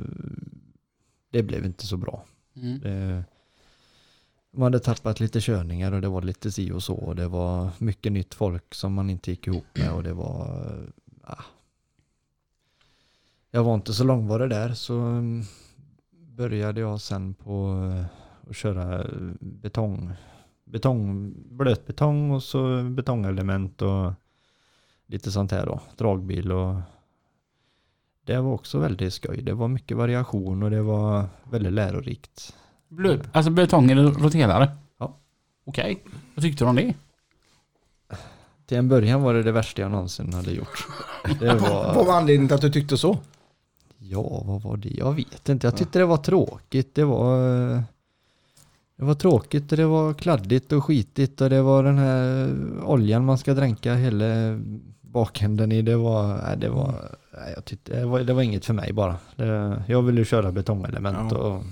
[1.32, 2.26] det blev inte så bra.
[2.54, 3.24] Det,
[4.52, 7.70] man hade tappat lite körningar och det var lite si och så och det var
[7.78, 10.68] mycket nytt folk som man inte gick ihop med och det var
[11.24, 11.44] ah.
[13.52, 15.44] Jag var inte så långvarig där så mm,
[16.12, 19.08] började jag sen på eh, att köra eh,
[19.40, 20.14] betong
[20.72, 24.14] betong, blötbetong och så betongelement och
[25.06, 25.80] lite sånt här då.
[25.98, 26.76] Dragbil och
[28.26, 29.42] det var också väldigt skoj.
[29.42, 32.56] Det var mycket variation och det var väldigt lärorikt.
[32.92, 34.72] Blöt, alltså betongen är roterare?
[35.00, 35.18] Ja.
[35.66, 36.04] Okej,
[36.36, 36.94] vad tyckte du om det?
[38.66, 40.88] Till en början var det det värsta jag någonsin hade gjort.
[41.40, 43.18] Det Vad var, var anledningen till att du tyckte så?
[43.98, 44.90] ja vad var det?
[44.90, 45.68] Jag vet inte.
[45.68, 46.96] Jag tyckte det var tråkigt.
[46.96, 47.38] Det var
[48.96, 52.50] det var tråkigt och det var kladdigt och skitigt och det var den här
[52.84, 54.26] oljan man ska dränka hela
[55.02, 55.82] bakänden i.
[55.82, 56.94] Det var, nej, det var,
[57.34, 59.16] nej, jag tyckte, det var, det var inget för mig bara.
[59.36, 61.38] Det, jag ville köra betongelement Ja.
[61.38, 61.64] och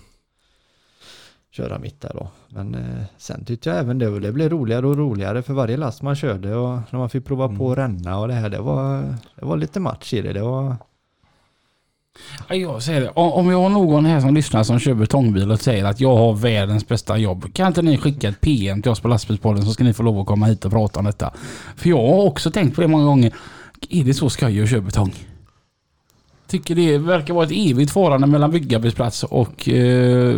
[1.60, 2.28] köra mitt där då.
[2.50, 6.02] Men eh, sen tyckte jag även det, det blev roligare och roligare för varje last
[6.02, 9.02] man körde och när man fick prova på att ränna och det här, det var,
[9.36, 10.34] det var lite match i det.
[10.34, 10.76] Det var,
[12.50, 15.52] Ja, Jag säger det, om om jag har någon här som lyssnar som kör betongbil
[15.52, 17.54] och säger att jag har världens bästa jobb.
[17.54, 20.20] Kan inte ni skicka ett PM till oss på lastbilspodden så ska ni få lov
[20.20, 21.34] att komma hit och prata om detta.
[21.76, 23.34] För jag har också tänkt på det många gånger.
[23.90, 25.14] Är det så skoj att köra betong?
[26.50, 30.36] Tycker det verkar vara ett evigt farande mellan byggarbetsplats och eh,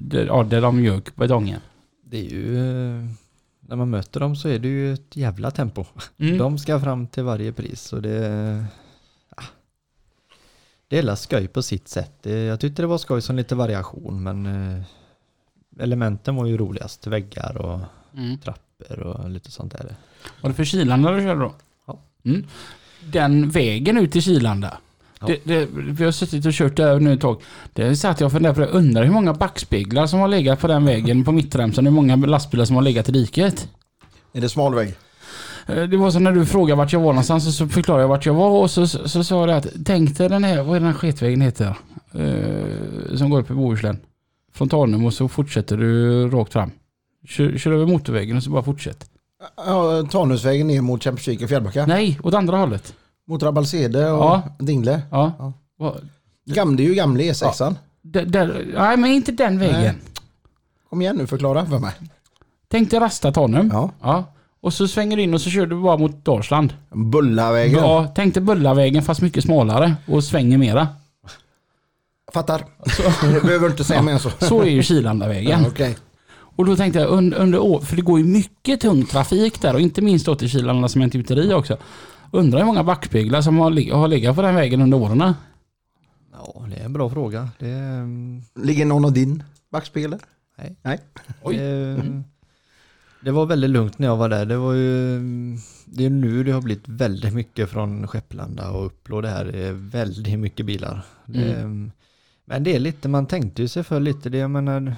[0.00, 1.60] där, ja, där de gör betongen.
[2.04, 3.04] det är ju, eh,
[3.60, 5.84] när man möter dem så är det ju ett jävla tempo.
[6.18, 6.38] Mm.
[6.38, 8.64] De ska fram till varje pris och det...
[9.36, 9.42] Ja,
[10.88, 12.18] det är la skoj på sitt sätt.
[12.22, 14.82] Jag tyckte det var skoj som lite variation men eh,
[15.80, 17.06] elementen var ju roligast.
[17.06, 17.80] Väggar och
[18.16, 18.38] Mm.
[18.38, 19.96] trappor och lite sånt där.
[20.42, 21.54] Var det för Kilanda du körde då?
[21.86, 21.98] Ja.
[22.24, 22.46] Mm.
[23.12, 24.78] Den vägen ut till Kilanda.
[25.26, 27.40] Det, det, vi har suttit och kört där nu ett tag.
[27.72, 28.66] Det satt jag och funderade på det.
[28.78, 31.86] Undrar hur många backspeglar som har legat på den vägen på mittremsan.
[31.86, 33.68] Hur många lastbilar som har legat i diket.
[34.32, 34.94] Är det smal väg?
[35.66, 38.26] Eh, Det var så när du frågade vart jag var någonstans så- förklarade jag vart
[38.26, 40.80] jag var och så, så, så sa jag att tänk dig den här, vad är
[40.80, 41.74] den här sketvägen heter?
[42.14, 43.98] Eh, som går upp i Bohuslän.
[44.52, 46.70] Från Tanum och så fortsätter du rakt fram.
[47.28, 49.10] Kör, kör över motorvägen och så bara fortsätt.
[49.56, 51.86] Ja, Tanusvägen ner mot Kämpsvik och Fjällbacka.
[51.86, 52.94] Nej, åt andra hållet.
[53.26, 54.42] Mot Rabbalsede och Ja.
[54.58, 55.02] Dingle.
[55.10, 55.32] Ja.
[55.38, 55.52] Ja.
[55.78, 56.08] Vad-
[56.46, 57.74] Gam, det är ju gamla E6an.
[58.02, 59.80] Där, där, nej men inte den vägen.
[59.80, 59.94] Nej.
[60.90, 61.92] Kom igen nu, förklara för mig.
[62.68, 63.70] Tänk dig Rasta Tanum.
[63.72, 63.90] Ja.
[64.02, 64.24] Ja.
[64.60, 66.74] Och så svänger du in och så kör du bara mot Dalsland.
[66.90, 67.78] Bullavägen.
[67.78, 70.88] Ja, tänk dig Bullavägen fast mycket smalare och svänger mera.
[72.32, 72.64] Fattar.
[73.22, 74.30] Jag behöver inte säga mer än så.
[74.40, 75.62] Så är ju Kilandavägen.
[75.62, 75.96] Ja, Okej.
[76.56, 79.74] Och då tänkte jag under, under år, för det går ju mycket tung trafik där
[79.74, 81.76] och inte minst då till Kilanda cementgjuteri också.
[82.30, 85.34] Undrar hur många backspeglar som har, har legat på den vägen under åren.
[86.32, 87.48] Ja, det är en bra fråga.
[87.58, 90.16] Det, mm, Ligger någon av din backspegel
[90.58, 90.76] Nej.
[90.82, 91.00] Nej.
[91.42, 91.56] Oj.
[91.56, 92.22] det,
[93.20, 94.46] det var väldigt lugnt när jag var där.
[94.46, 95.18] Det var ju
[95.84, 99.20] det är nu det har blivit väldigt mycket från Skepplanda och Upplo.
[99.20, 101.04] Det här Det är väldigt mycket bilar.
[101.26, 101.64] Det,
[102.44, 104.28] Men det är lite, man tänkte ju sig för lite.
[104.28, 104.96] Det jag menar,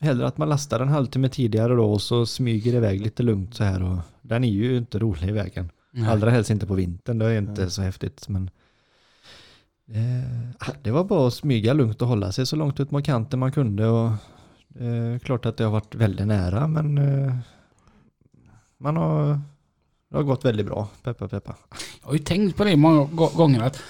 [0.00, 3.64] hellre att man lastar en halvtimme tidigare då och så smyger iväg lite lugnt så
[3.64, 3.82] här.
[3.82, 5.70] Och, den är ju inte rolig i vägen.
[6.08, 8.28] Allra helst inte på vintern, det är inte så häftigt.
[8.28, 8.50] Men
[9.88, 13.38] eh, det var bara att smyga lugnt och hålla sig så långt ut mot kanten
[13.38, 13.86] man kunde.
[13.86, 14.10] Och,
[14.80, 17.34] eh, klart att det har varit väldigt nära men eh,
[18.78, 19.40] man har,
[20.10, 20.88] det har gått väldigt bra.
[21.02, 21.56] Peppa peppa.
[22.00, 23.82] Jag har ju tänkt på det många gå- gånger att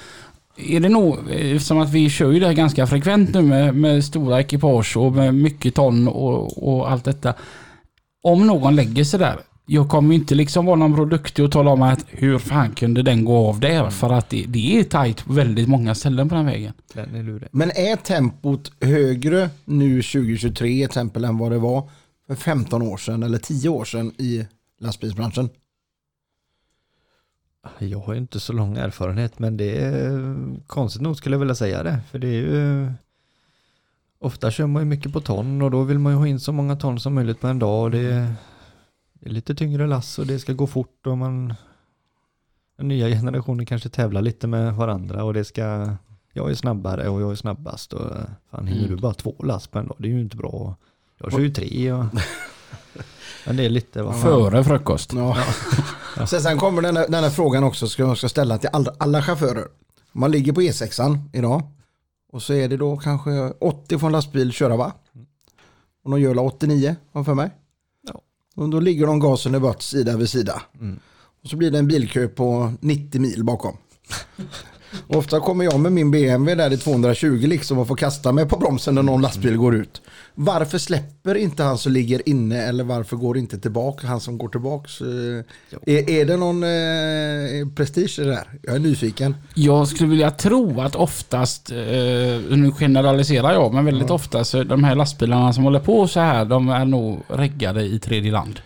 [0.57, 4.05] är det nog, eftersom att vi kör ju det här ganska frekvent nu med, med
[4.05, 7.35] stora ekipage och med mycket ton och, och allt detta.
[8.23, 9.41] Om någon lägger sig där,
[9.73, 13.25] jag kommer inte liksom vara någon produktig och tala om att hur fan kunde den
[13.25, 13.91] gå av där?
[13.91, 16.73] För att det, det är tajt på väldigt många ställen på den vägen.
[16.95, 17.49] Den är lurig.
[17.53, 21.91] Men är tempot högre nu 2023 till exempel än vad det var
[22.27, 24.47] för 15 år sedan eller 10 år sedan i
[24.81, 25.49] lastbilsbranschen?
[27.79, 30.35] Jag har ju inte så lång erfarenhet men det är
[30.67, 32.01] konstigt nog skulle jag vilja säga det.
[32.11, 32.93] För det är ju
[34.21, 36.53] Ofta kör man ju mycket på ton och då vill man ju ha in så
[36.53, 38.35] många ton som möjligt på en dag och det är,
[39.21, 41.55] det är lite tyngre lass och det ska gå fort och man
[42.77, 45.97] Den nya generationen kanske tävlar lite med varandra och det ska
[46.33, 48.11] Jag är snabbare och jag är snabbast och
[48.51, 48.97] fan hinner Mm.
[48.97, 49.97] du bara två lass på en dag?
[49.99, 50.77] Det är ju inte bra.
[51.19, 52.05] Jag kör ju tre och
[53.47, 54.21] Men det är lite vad.
[54.21, 55.13] Före frukost.
[55.13, 55.37] Ja.
[56.27, 58.93] Sen, sen kommer den här, den här frågan också som jag ska ställa till alla,
[58.99, 59.67] alla chaufförer.
[60.13, 61.63] Man ligger på E6an idag
[62.33, 63.31] och så är det då kanske
[63.61, 64.93] 80 från lastbil köra va?
[66.05, 67.51] Och de gör la 89 har för mig.
[68.55, 70.63] Och då ligger de gasen i bort sida vid sida.
[70.81, 70.99] Mm.
[71.43, 73.77] Och så blir det en bilkö på 90 mil bakom.
[75.07, 78.47] Och Ofta kommer jag med min BMW där i 220 liksom och får kasta mig
[78.49, 80.03] på bromsen när någon lastbil går ut.
[80.35, 84.49] Varför släpper inte han som ligger inne eller varför går inte tillbaka han som går
[84.49, 85.01] tillbaks?
[85.01, 85.07] eh,
[85.95, 88.49] Är, är det någon eh, prestige i det där?
[88.63, 89.37] Jag är nyfiken.
[89.55, 91.77] Jag skulle vilja tro att oftast, eh,
[92.57, 96.45] nu generaliserar jag, men väldigt ofta så de här lastbilarna som håller på så här,
[96.45, 98.61] de är nog reggade i tredje land.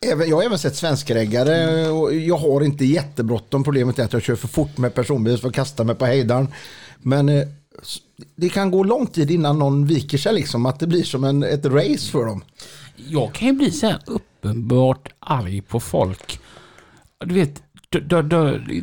[0.00, 3.64] Även, jag har även sett svenskreggare och jag har inte jättebråttom.
[3.64, 6.48] Problemet är att jag kör för fort med personbil för att kasta mig på hejdaren.
[6.98, 7.48] Men eh,
[8.36, 10.66] det kan gå lång tid innan någon viker sig liksom.
[10.66, 12.44] Att det blir som en, ett race för dem.
[13.08, 16.40] Jag kan ju bli så här uppenbart arg på folk.
[17.24, 18.22] Du vet, d-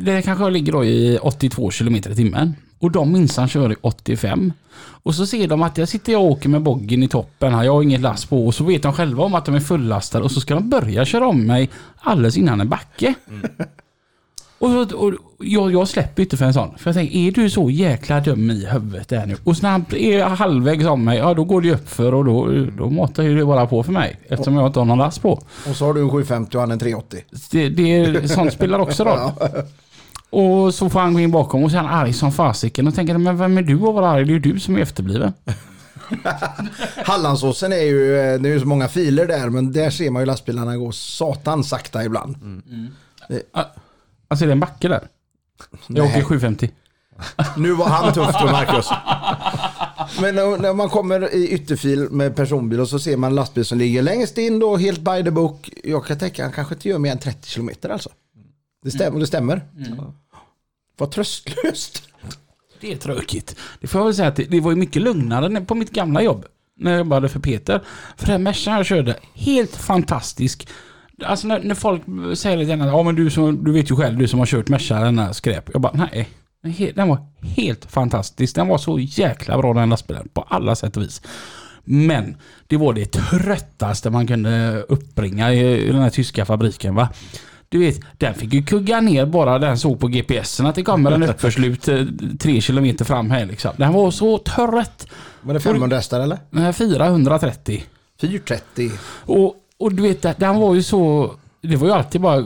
[0.00, 2.54] det kanske jag ligger då i 82 km i timmen.
[2.78, 4.52] Och de minsann kör i 85.
[5.02, 7.64] Och så ser de att jag sitter och åker med boggen i toppen här.
[7.64, 8.46] Jag har inget last på.
[8.46, 10.24] Och så vet de själva om att de är fullastade.
[10.24, 13.14] Och så ska de börja köra om mig alldeles innan en backe.
[14.58, 16.78] Och, så, och jag, jag släpper inte för en sån.
[16.78, 19.36] För jag tänker, är du så jäkla dum i huvudet där nu?
[19.44, 22.24] Och snabbt är jag halvvägs om mig, ja då går det ju upp för och
[22.24, 24.20] då, då matar ju det bara på för mig.
[24.28, 25.42] Eftersom jag inte har någon last på.
[25.68, 27.20] Och så har du en 750 och han en 380.
[27.50, 29.30] Det, det, sånt spelar också roll.
[30.36, 32.88] Och så får han gå in bakom och så är han arg som fasiken.
[32.88, 34.24] Och tänker, men vem är du att vara arg?
[34.24, 35.32] Det är ju du som är efterbliven.
[37.04, 40.22] Hallandsåsen är ju, eh, det är ju så många filer där men där ser man
[40.22, 42.36] ju lastbilarna gå satan sakta ibland.
[44.28, 45.08] Alltså är det en backe där?
[45.86, 46.24] Jag åker Nej.
[46.24, 46.70] 750.
[47.56, 48.90] Nu var han tuff då Marcus.
[50.20, 53.78] Men när man kommer i ytterfil med personbil och så ser man en lastbil som
[53.78, 55.70] ligger längst in då helt by the book.
[55.84, 58.10] Jag kan tänka han kanske inte gör mer än 30 kilometer alltså.
[58.86, 59.20] Det stämmer.
[59.20, 59.62] Det stämmer.
[60.98, 62.02] Vad tröstlöst.
[62.80, 63.56] Det är tråkigt.
[63.80, 66.22] Det får jag väl säga att det, det var ju mycket lugnare på mitt gamla
[66.22, 66.44] jobb.
[66.78, 67.82] När jag jobbade för Peter.
[68.16, 70.68] För den Mercan jag körde, helt fantastisk.
[71.24, 72.02] Alltså när, när folk
[72.34, 74.68] säger lite grann, ja men du, som, du vet ju själv, du som har kört
[74.68, 75.70] Merca, den här skräp.
[75.72, 76.28] Jag bara, nej.
[76.62, 78.54] Den Den var helt fantastisk.
[78.54, 81.22] Den var så jäkla bra den lastbilen, på alla sätt och vis.
[81.84, 82.36] Men
[82.66, 86.94] det var det tröttaste man kunde uppbringa i i den här tyska fabriken.
[86.94, 87.08] va.
[87.68, 91.12] Du vet, den fick ju kugga ner bara den såg på GPSen att det kommer
[91.12, 92.02] en uppförslut eh,
[92.38, 93.70] tre kilometer fram här liksom.
[93.76, 95.06] Den var så trött.
[95.42, 96.38] Var det 500 hästar eller?
[96.52, 97.84] Här 430.
[98.20, 98.90] 430.
[99.08, 101.30] Och, och du vet, den var ju så...
[101.60, 102.44] Det var ju alltid bara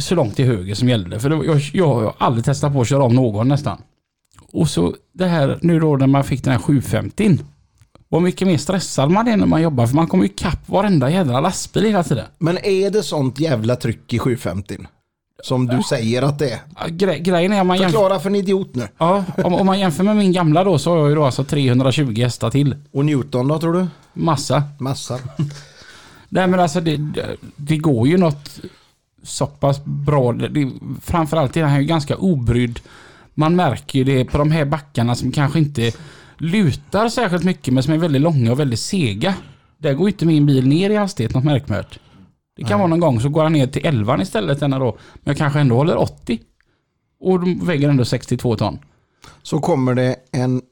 [0.00, 1.20] så långt till höger som gällde.
[1.20, 3.82] För var- jag, jag har aldrig testat på att köra om någon nästan.
[4.52, 7.38] Och så det här nu då när man fick den här 750
[8.08, 9.86] Vad mycket mer stressad man är när man jobbar.
[9.86, 12.24] För man kommer ju kapp varenda jävla lastbil hela tiden.
[12.38, 14.76] Men är det sånt jävla tryck i 750?
[15.42, 16.88] Som du säger att det är.
[16.88, 17.92] Gre grejen är att man jämför...
[17.92, 18.88] Förklara för en idiot nu.
[18.98, 21.44] Ja, om, om man jämför med min gamla då så har jag ju då alltså
[21.44, 22.76] 320 hästar till.
[22.92, 23.86] Och Newton då tror du?
[24.12, 24.62] Massa.
[24.78, 25.18] Massa.
[26.28, 26.96] Nej men alltså det,
[27.56, 28.60] det, går ju något
[29.22, 30.32] så pass bra.
[30.32, 30.70] Det,
[31.02, 32.80] framförallt är han ju ganska obrydd.
[33.34, 35.92] Man märker ju det på de här backarna som kanske inte
[36.38, 39.34] lutar särskilt mycket men som är väldigt långa och väldigt sega.
[39.78, 41.98] Där går inte min bil ner i hastighet något märkbart.
[42.56, 44.98] Det kan vara någon gång så går han ner till 11 istället denna då.
[45.14, 46.40] Men jag kanske ändå håller 80.
[47.20, 48.78] Och de väger ändå 62 ton.
[49.42, 50.62] Så kommer det en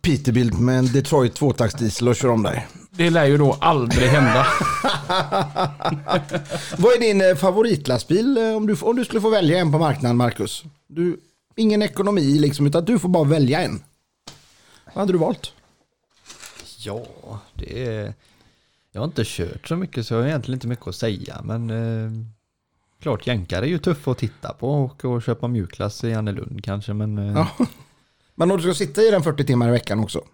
[0.00, 2.66] Peterbilt med en Detroit tvåtaktsdiesel och kör om dig.
[2.90, 4.46] Det lär ju då aldrig hända.
[6.78, 9.78] Vad är din eh, favoritlastbil eh, om du, om du skulle få välja en på
[9.78, 10.64] marknaden Marcus?
[10.88, 11.20] Du,
[11.56, 13.82] ingen ekonomi liksom utan du får bara välja en.
[14.96, 15.52] Vad hade du valt?
[16.78, 17.06] Ja,
[17.54, 18.14] det är...
[18.92, 21.70] Jag har inte kört så mycket så jag har egentligen inte mycket att säga men
[21.70, 22.10] eh,
[23.00, 26.92] klart jänkare är ju tuffa att titta på och, och köpa mjukglass i Annelund kanske
[26.92, 27.66] men eh, Ja.
[28.34, 30.24] Men om du ska sitta i den 40 timmar i veckan också.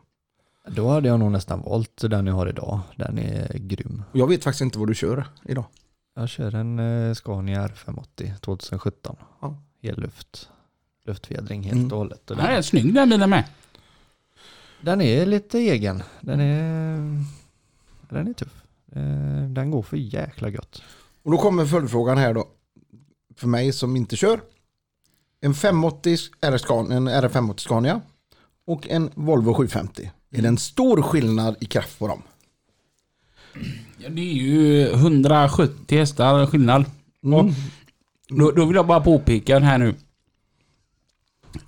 [0.68, 2.80] då hade jag nog nästan valt den jag har idag.
[2.96, 4.02] Den är grym.
[4.12, 5.64] Och Jag vet faktiskt inte vad du kör idag.
[6.14, 9.16] Jag kör en eh, Scania R580 2017.
[9.40, 9.56] Ja.
[9.82, 10.48] Helluft.
[11.04, 11.92] Luftfjädring helt Mm.
[11.92, 12.30] och hållet.
[12.30, 13.44] Och Den den, är snygg den bilen med.
[14.82, 16.02] Den är lite egen.
[16.20, 17.24] Den är,
[18.08, 18.62] den är tuff.
[18.92, 20.82] Eh, Den går för jäkla gött.
[21.22, 22.48] Och då kommer följdfrågan här då.
[23.36, 24.40] För mig som inte kör.
[25.40, 28.00] En 580 R Scania, en R580 Scania
[28.66, 30.10] och en Volvo 750.
[30.30, 32.22] Är det en stor skillnad i kraft på dem?
[33.98, 36.84] Ja, det är ju 170 hästar skillnad.
[37.22, 37.44] Och
[38.28, 39.94] då, då vill jag bara påpeka den här nu.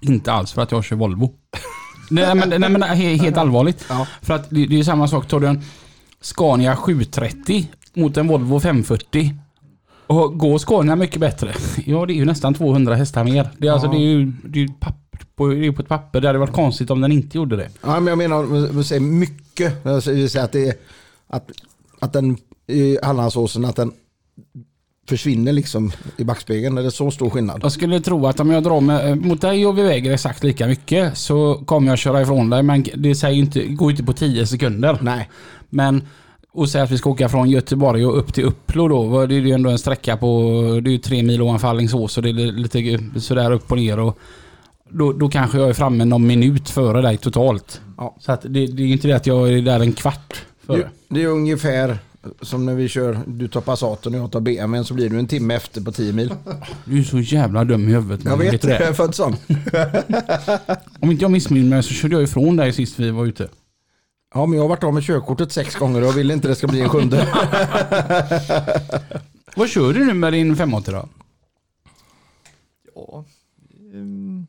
[0.00, 1.34] Inte alls för att jag kör Volvo.
[2.14, 3.84] Nej men, nej, men he- helt allvarligt.
[3.88, 4.06] Ja.
[4.22, 5.28] För att det, det är ju samma sak.
[5.28, 5.62] Tar du en
[6.20, 9.34] Scania 730 mot en Volvo 540.
[10.06, 11.54] Och går Scania mycket bättre?
[11.86, 13.48] Ja det är ju nästan 200 hästar mer.
[13.58, 15.88] Det är, alltså, det är ju det är ju papp, på, det är på ett
[15.88, 16.20] papper.
[16.20, 17.68] Det hade varit konstigt om den inte gjorde det.
[17.82, 19.74] Ja, men jag menar, säger mycket.
[19.84, 20.74] Jag vill säga att, det är,
[21.26, 21.50] att,
[22.00, 22.36] att den
[22.66, 23.92] i Hallandsåsen, att den
[25.06, 26.78] försvinner liksom i backspegeln.
[26.78, 27.60] Är det så stor skillnad?
[27.62, 30.66] Jag skulle tro att om jag drar med, mot dig och vi väger exakt lika
[30.66, 32.62] mycket så kommer jag köra ifrån dig.
[32.62, 34.98] Men det säger inte, går inte på 10 sekunder.
[35.02, 35.30] Nej.
[35.70, 36.02] Men
[36.54, 39.26] och säga att vi ska åka från Göteborg och upp till Upplo då.
[39.26, 40.52] Det är ju ändå en sträcka på,
[40.82, 43.98] det är ju tre mil ovanför Alingsås och det är lite sådär upp och ner.
[43.98, 44.18] Och
[44.88, 47.80] då, då kanske jag är framme någon minut före dig totalt.
[47.96, 48.16] Ja.
[48.20, 50.78] Så att det, det är inte det att jag är där en kvart före.
[50.78, 51.98] Det, det är ungefär
[52.40, 55.26] som när vi kör, du tar Passaten och jag tar BMWn så blir du en
[55.26, 56.34] timme efter på 10 mil.
[56.84, 58.24] Du är så jävla dum i huvudet.
[58.24, 58.86] Jag vet, du jag det?
[58.86, 59.36] är född sån.
[61.00, 63.48] Om inte jag missminner mig så körde jag ifrån dig sist vi var ute.
[64.34, 66.54] Ja, men jag har varit av med körkortet sex gånger och jag vill inte det
[66.54, 67.28] ska bli en sjunde.
[69.56, 71.08] Vad kör du nu med din 580 då?
[72.94, 73.24] Ja,
[73.92, 74.46] um,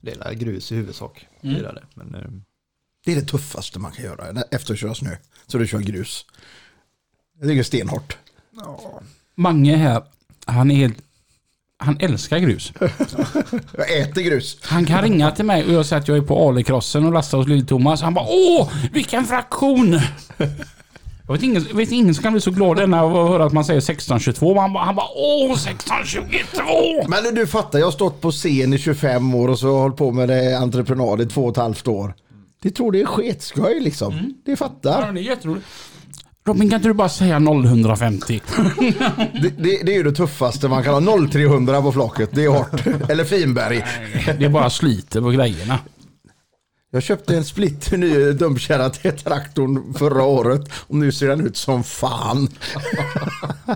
[0.00, 1.26] det är grus i huvudsak.
[1.40, 1.54] Mm.
[1.54, 1.84] Det är det.
[1.94, 2.30] Men, eh,
[3.04, 5.16] Det är det tuffaste man kan göra efter att köra snö.
[5.46, 6.26] Så du kör grus.
[7.40, 8.16] Jag tycker det är stenhårt.
[9.34, 10.02] Mange här,
[10.46, 10.96] han är helt...
[11.82, 12.72] Han älskar grus.
[13.76, 14.58] Jag äter grus.
[14.62, 17.38] Han kan ringa till mig och jag säger att jag är på Ale-crossen och lastar
[17.38, 18.02] hos Lill-Thomas.
[18.02, 20.00] Han bara Åh, vilken fraktion!
[21.26, 23.52] Jag vet ingen, jag vet ingen som kan bli så glad när jag hör att
[23.52, 24.60] man säger 1622.
[24.60, 27.08] Han bara, han bara Åh, 1622!
[27.08, 29.74] Men du, du fattar, jag har stått på scen i 25 år och så har
[29.74, 32.14] jag hållit på med det entreprenad i två och ett halvt år.
[32.62, 34.34] Det tror det är sketskoj liksom.
[34.44, 35.12] Det Ja, fattar.
[35.12, 35.66] det är jätteroligt.
[36.44, 38.40] Robin, kan inte du bara säga 0150?
[39.42, 41.26] Det, det, det är ju det tuffaste man kan ha.
[41.28, 42.86] 0300 på flaket, det är hårt.
[43.10, 43.84] Eller Finberg.
[44.38, 45.78] Det är bara sliter på grejerna.
[46.92, 51.56] Jag köpte en splitter ny dumpkärra till traktorn förra året och nu ser den ut
[51.56, 52.48] som fan.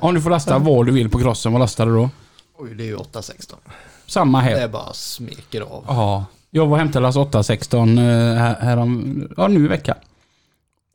[0.00, 2.10] Om du får lasta vad du vill på crossen, vad lastar du då?
[2.58, 3.58] oj, det är ju 816.
[4.06, 4.56] Samma Det här.
[4.56, 5.84] är bara smeker av.
[5.88, 6.24] Ja.
[6.50, 8.04] Jag var och hämtade Lass 816 eh,
[8.36, 9.96] här, härom, ja nu i veckan.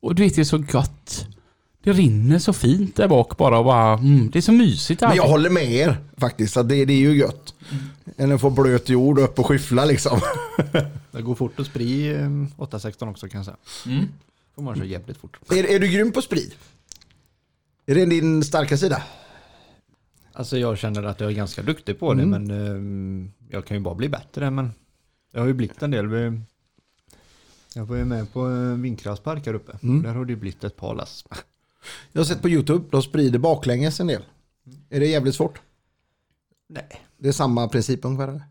[0.02, 1.26] Och du vet det är så gott.
[1.90, 5.16] Det rinner så fint där bak bara och bara, mm, det är så mysigt Men
[5.16, 7.54] jag håller med er faktiskt, att det, det är ju gött.
[8.18, 10.20] Än att få blöt jord upp och skyffla liksom.
[11.12, 13.58] Det går fort att spri eh, 816 också kan jag säga.
[13.86, 14.06] Mm.
[14.56, 15.40] Får man köra jävligt fort.
[15.50, 16.54] Är, är du grym på sprid?
[17.86, 19.04] Är det din starka sida?
[20.34, 22.44] Alltså jag känner att jag är ganska duktig på det Mm.
[22.44, 24.72] men ehm, jag kan ju bara bli bättre men
[25.32, 26.06] jag har ju blivit en del.
[27.74, 29.78] Jag var ju med på en vindkraftspark här uppe.
[29.84, 30.02] Mm.
[30.02, 31.26] Där har det ju blivit ett par lass.
[32.12, 34.24] Jag har sett på YouTube, de sprider baklänges en del.
[34.90, 35.62] Är det jävligt svårt?
[36.68, 37.02] Nej.
[37.18, 38.28] Det är samma princip ungefär?
[38.28, 38.42] eller?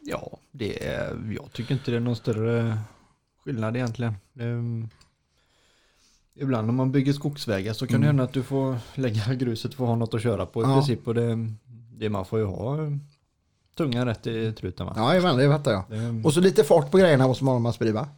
[0.00, 2.78] Ja, det är, jag tycker inte det är någon större
[3.44, 4.14] skillnad egentligen.
[4.38, 4.88] Är-
[6.36, 9.84] ibland om man bygger skogsvägar så kan det hända att du får lägga gruset för
[9.84, 10.74] att ha något att köra på i Ja.
[10.74, 11.08] princip.
[11.08, 11.48] Och det,
[11.96, 12.76] det man får ju ha
[13.76, 14.92] tungan rätt i truten va?
[14.96, 15.84] Ja, jajamän, det fattar jag.
[15.88, 18.08] Det, Och så lite fart på grejerna måste man ha om man sprider va?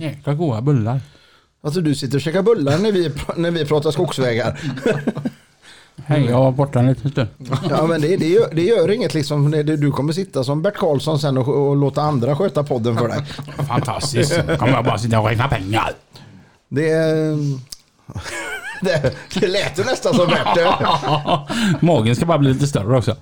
[0.00, 1.00] Jäkla goda bullar.
[1.62, 4.60] Alltså du sitter och käkar bullar när vi, när vi pratar skogsvägar.
[6.06, 7.28] Hej, jag var borta en liten stund.
[7.70, 9.50] Ja men det, det, gör, det gör inget liksom.
[9.50, 13.24] Du kommer sitta som Bert Karlsson sen och, och låta andra sköta podden för dig.
[13.68, 14.40] Fantastiskt.
[14.48, 15.92] Då kommer jag bara sitta och räkna pengar.
[16.68, 16.92] Det,
[18.82, 20.58] det, det lät ju nästan som Bert.
[21.82, 23.16] Magen ska bara bli lite större också.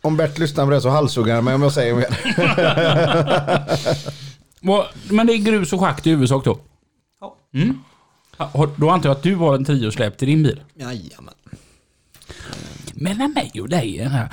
[0.00, 2.08] Om Bert lyssnar på det så halshuggar han mig om jag säger mer.
[5.10, 6.58] Men det är grus och schakt i huvudsak då?
[7.20, 7.36] Ja.
[7.54, 7.78] Mm.
[8.76, 10.60] Då antar jag att du har en triosläp till din bil?
[10.74, 11.34] Jajamän.
[12.94, 14.32] Mellan mig och dig den här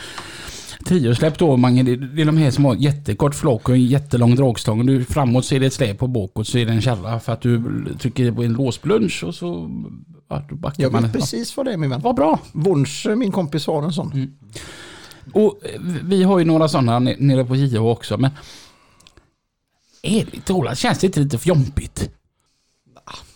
[0.85, 4.85] triosläpp då Mange, det, är de här som har jättekort flak och en jättelång dragstång.
[4.85, 7.33] Du, framåt så är det ett släp och bakåt så är det en kärra för
[7.33, 7.63] att du
[7.99, 9.69] trycker på en låsplunch och så
[10.29, 11.03] ja, då backar Jag man.
[11.03, 12.01] vet precis vad det är min vän.
[12.01, 12.39] Vad bra.
[12.51, 14.37] Wunsch, min kompis har en sån.
[15.33, 18.31] Och eh, vi har ju några sådana ne- nere på JH också men
[20.05, 22.09] Ärligt talat känns det inte lite fjompigt?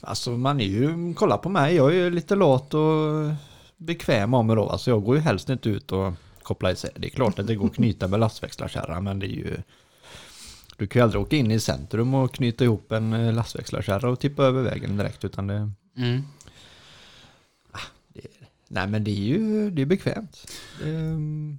[0.01, 3.31] Alltså man är ju, kolla på mig, jag är ju lite lat och
[3.77, 4.69] bekväm av mig då.
[4.69, 6.13] Alltså jag går ju helst inte ut och
[6.43, 6.91] kopplar isär.
[6.95, 9.57] Det är klart att det går att knyta med lastväxlarkärra men det är ju
[10.77, 14.19] Du kan ju aldrig åka in i centrum och knyta ihop en eh, lastväxlarkärra och
[14.19, 16.23] tippa över vägen direkt utan det Mm.
[18.71, 20.51] Nej men det är ju det är bekvämt.
[20.83, 20.93] Det,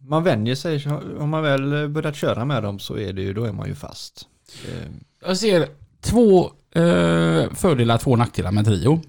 [0.09, 0.87] man vänjer sig,
[1.19, 3.75] om man väl börjat köra med dem så är det ju, då är man ju
[3.75, 4.29] fast.
[4.63, 4.89] Det,
[5.27, 5.69] Jag ser
[6.01, 6.45] två
[6.75, 9.01] eh, fördelar, två nackdelar med Trio.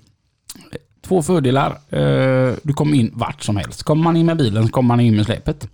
[1.01, 1.71] Två fördelar.
[1.89, 3.83] Eh, du kommer in vart som helst.
[3.83, 5.67] Kommer man in med bilen så kommer man in med släpet.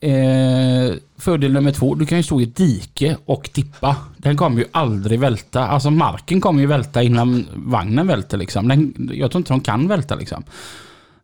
[0.00, 3.96] Eh, fördel nummer två, du kan ju stå i ett dike och tippa.
[4.16, 5.66] Den kommer ju aldrig välta.
[5.66, 8.68] Alltså marken kommer ju välta innan vagnen välter liksom.
[8.68, 10.44] Den, jag tror inte de kan välta liksom.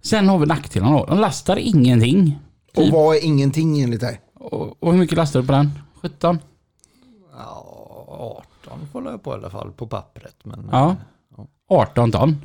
[0.03, 1.07] Sen har vi nackdelarna då.
[1.07, 2.39] De lastar ingenting.
[2.77, 4.21] Och vad är ingenting enligt dig?
[4.35, 5.71] Och, och hur mycket lastar du på den?
[6.03, 6.39] 17?
[7.39, 10.36] Ja, 18 får jag på i alla fall på pappret.
[10.43, 10.97] Men, Ja.
[11.68, 12.36] 18 ton.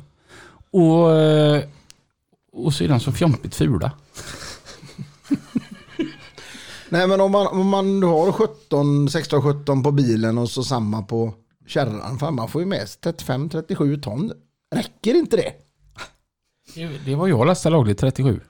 [0.70, 1.64] Och, eh,
[2.52, 3.92] och de så fjompigt fula.
[6.88, 11.02] Nej men om man, om man har 17, 16, 17 på bilen och så samma
[11.02, 11.34] på
[11.66, 12.18] kärran.
[12.18, 14.32] Fan man får ju med sig 35, 37 ton.
[14.74, 15.52] Räcker inte det
[16.74, 18.40] Det, det var jag lastade lagligt 37.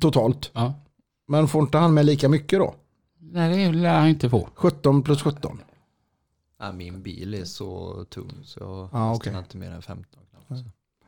[0.00, 0.50] totalt?
[0.54, 0.74] Ja.
[1.28, 2.74] Men får inte han med lika mycket då?
[3.20, 4.48] Nej, det lär han inte få.
[4.54, 5.60] 17 plus 17.
[6.60, 9.38] Ja, min bil är så tung så jag Ja, lastar okej.
[9.38, 10.20] inte mer än 15.
[10.30, 10.64] knappt.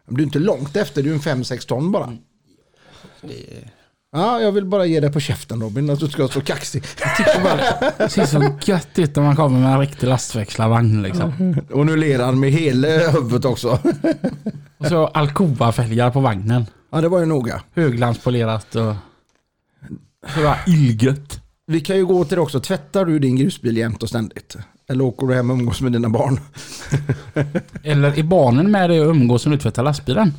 [0.06, 2.16] Men du är inte långt efter, du är en 5-6 ton bara.
[3.20, 3.70] Det är,
[4.12, 6.82] Ja, jag vill bara ge dig på käften Robin, att du ska vara så kaxig.
[7.98, 11.56] Det ser så gött ut när man kommer med en riktig lastväxlarvagn liksom.
[11.72, 13.78] Och nu ler han med hela huvudet också.
[14.78, 16.66] Och så Alcoa-fälgar på vagnen.
[16.90, 17.62] Ja, det var ju noga.
[17.74, 18.94] Höglanspolerat och...
[20.34, 21.40] Så var illgött.
[21.66, 22.60] Vi kan ju gå till det också.
[22.60, 24.56] Tvättar du din grusbil jämt och ständigt?
[24.88, 26.40] Eller åker du hem och umgås med dina barn?
[27.82, 30.32] Eller är barnen med dig och umgås som du tvättar lastbilen?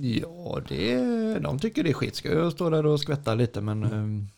[0.00, 0.98] ja, det
[1.38, 4.28] de tycker det är skitskoj att stå där och skvätta lite men ehm,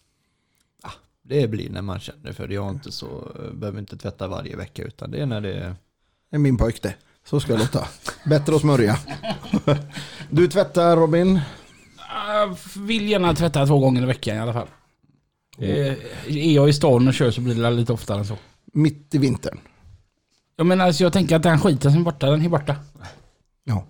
[0.82, 0.90] ja,
[1.22, 2.54] det blir när man känner för det.
[2.54, 5.74] Jag inte så, behöver inte tvätta varje vecka utan det är när det är
[6.30, 6.94] Det är min pojk det.
[7.24, 7.88] Så ska jag låta.
[8.24, 8.98] Bättre att smörja.
[10.30, 11.40] Du tvättar Robin?
[12.28, 14.68] Jag vill gärna tvätta två gånger i veckan i alla fall.
[15.58, 15.94] Eh,
[16.26, 18.36] Är jag i stan och kör så blir det lite oftare än så.
[18.72, 19.58] Mitt i vintern.
[20.56, 22.76] Jag menar, alltså jag tänker att den skiten som är borta, den är borta.
[23.64, 23.86] Ja.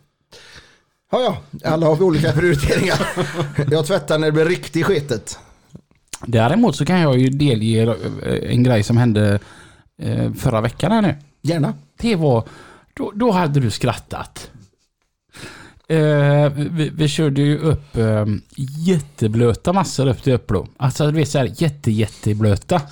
[1.13, 1.71] Ja, ja.
[1.71, 3.07] Alla har vi olika prioriteringar.
[3.71, 5.39] Jag tvättar när det blir riktigt skitet.
[6.27, 9.39] Däremot så kan jag ju delge eh, en grej som hände
[9.99, 11.17] eh, förra veckan här nu.
[11.43, 11.75] Gärna.
[11.99, 12.49] Det var,
[12.95, 14.51] då, då hade du skrattat.
[15.89, 18.27] Eh, vi, vi körde ju upp eh,
[18.87, 20.67] jätteblöta massor upp till Upplo.
[20.77, 22.83] Alltså du vet såhär jätte jätteblöta.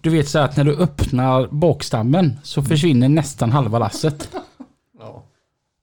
[0.00, 4.30] Du vet så att när du öppnar bakstammen så försvinner nästan halva lasset.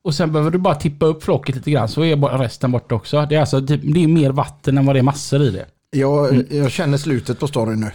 [0.04, 3.26] Och sen behöver du bara tippa upp flocket lite grann så är resten borta också.
[3.30, 5.66] Det är alltså typ, det är mer vatten än vad det är massor i det.
[5.90, 7.92] Jag, jag känner slutet på storyn nu.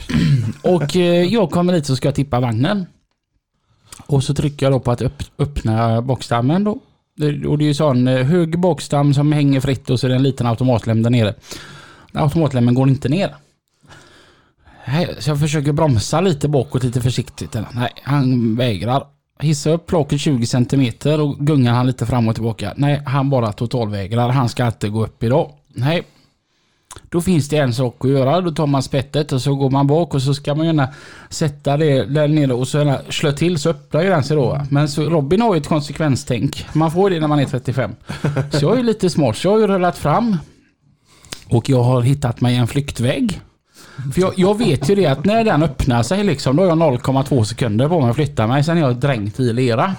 [0.75, 2.87] Och eh, jag kommer dit och ska tippa vagnen.
[4.07, 5.03] Och så trycker jag då på att
[5.39, 6.71] öppna boxdammen då.
[7.49, 10.17] Och det är ju sån eh, hög boxdamm som hänger fritt och så är det
[10.17, 11.35] en liten automatlem där nere.
[12.13, 13.35] Automatlämmen går inte ner.
[15.19, 17.57] Så jag försöker bromsa lite bakåt lite försiktigt.
[17.73, 19.07] Nej, han vägrar.
[19.41, 22.73] Hissa upp locket 20 cm och gungar han lite fram och tillbaka.
[22.77, 24.29] Nej, han bara totalvägrar.
[24.29, 25.51] Han ska inte gå upp idag.
[25.69, 26.03] Nej.
[27.11, 28.41] Då finns det en sak att göra.
[28.41, 30.89] Då tar man spettet och så går man bak och så ska man gärna
[31.31, 34.61] sätta det där nere och så gärna slå till så öppnar ju den sig då.
[34.71, 36.67] Men så Robin har ju ett konsekvenstänk.
[36.73, 37.91] Man får det när man är 35.
[38.51, 39.37] Så jag är lite smart.
[39.37, 40.37] Så jag har ju rullat fram.
[41.49, 43.41] Och jag har hittat mig en flyktväg.
[44.15, 46.79] För jag, jag vet ju det att när den öppnar sig liksom, då har jag
[46.79, 48.65] 0,2 sekunder på mig att flytta mig.
[48.65, 49.95] Sen är jag dränkt i lera.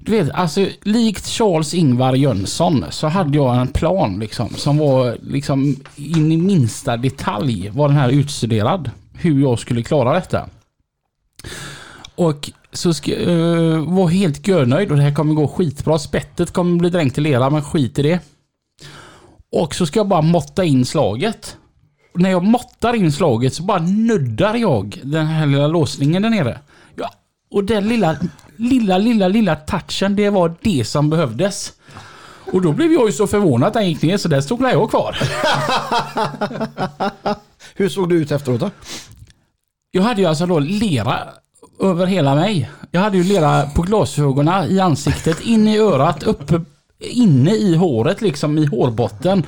[0.00, 5.16] Du vet, alltså likt Charles Ingvar Jönsson så hade jag en plan liksom som var
[5.22, 8.90] liksom in i minsta detalj var den här utstuderad.
[9.12, 10.48] Hur jag skulle klara detta.
[12.14, 15.98] Och så ska, uh, var helt görnöjd och det här kommer gå skitbra.
[15.98, 18.20] Spettet kommer bli dränkt i lera men skit i det.
[19.52, 21.56] Och så ska jag bara måtta in slaget.
[22.16, 26.30] Och när jag måttar in slaget så bara nuddar jag den här lilla låsningen där
[26.30, 26.58] nere.
[26.94, 27.10] Ja,
[27.50, 28.16] och den lilla,
[28.56, 31.72] lilla, lilla, lilla touchen, det var det som behövdes.
[32.52, 34.90] Och då blev jag ju så förvånad att den gick ner så där stod jag
[34.90, 35.16] kvar.
[37.74, 38.70] Hur såg du ut efteråt då?
[39.90, 41.18] Jag hade ju alltså då lera
[41.80, 42.70] över hela mig.
[42.90, 46.60] Jag hade ju lera på glasögonen, i ansiktet, in i örat, uppe
[46.98, 49.46] inne i håret liksom i hårbotten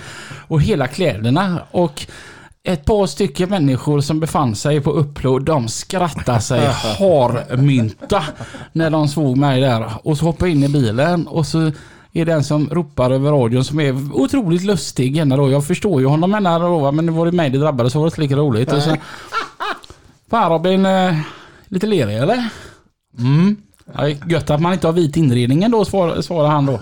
[0.49, 2.07] och hela kläderna och
[2.62, 8.24] ett par stycken människor som befann sig på upplåd, de skrattade sig harmynta
[8.72, 11.72] när de såg mig där och så hoppade jag in i bilen och så
[12.12, 15.50] är den som ropar över radion som är otroligt lustig då.
[15.50, 18.06] Jag förstår ju honom ena då men det var det mig det drabbade så var
[18.06, 18.72] det inte lika roligt.
[18.72, 18.96] Och så,
[20.30, 21.14] Fan Robin, eh,
[21.68, 22.48] lite lerig eller?
[23.18, 23.56] Mm.
[23.96, 26.80] Ja, gött att man inte har vit inredning svarar, svarar han då.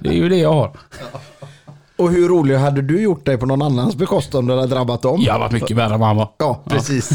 [0.00, 0.72] Det är ju det jag har.
[1.98, 5.02] Och hur rolig hade du gjort dig på någon annans bekostnad om det hade drabbat
[5.02, 5.20] dem?
[5.20, 6.30] Jag varit mycket värre än vad han var.
[6.38, 7.10] Ja, precis.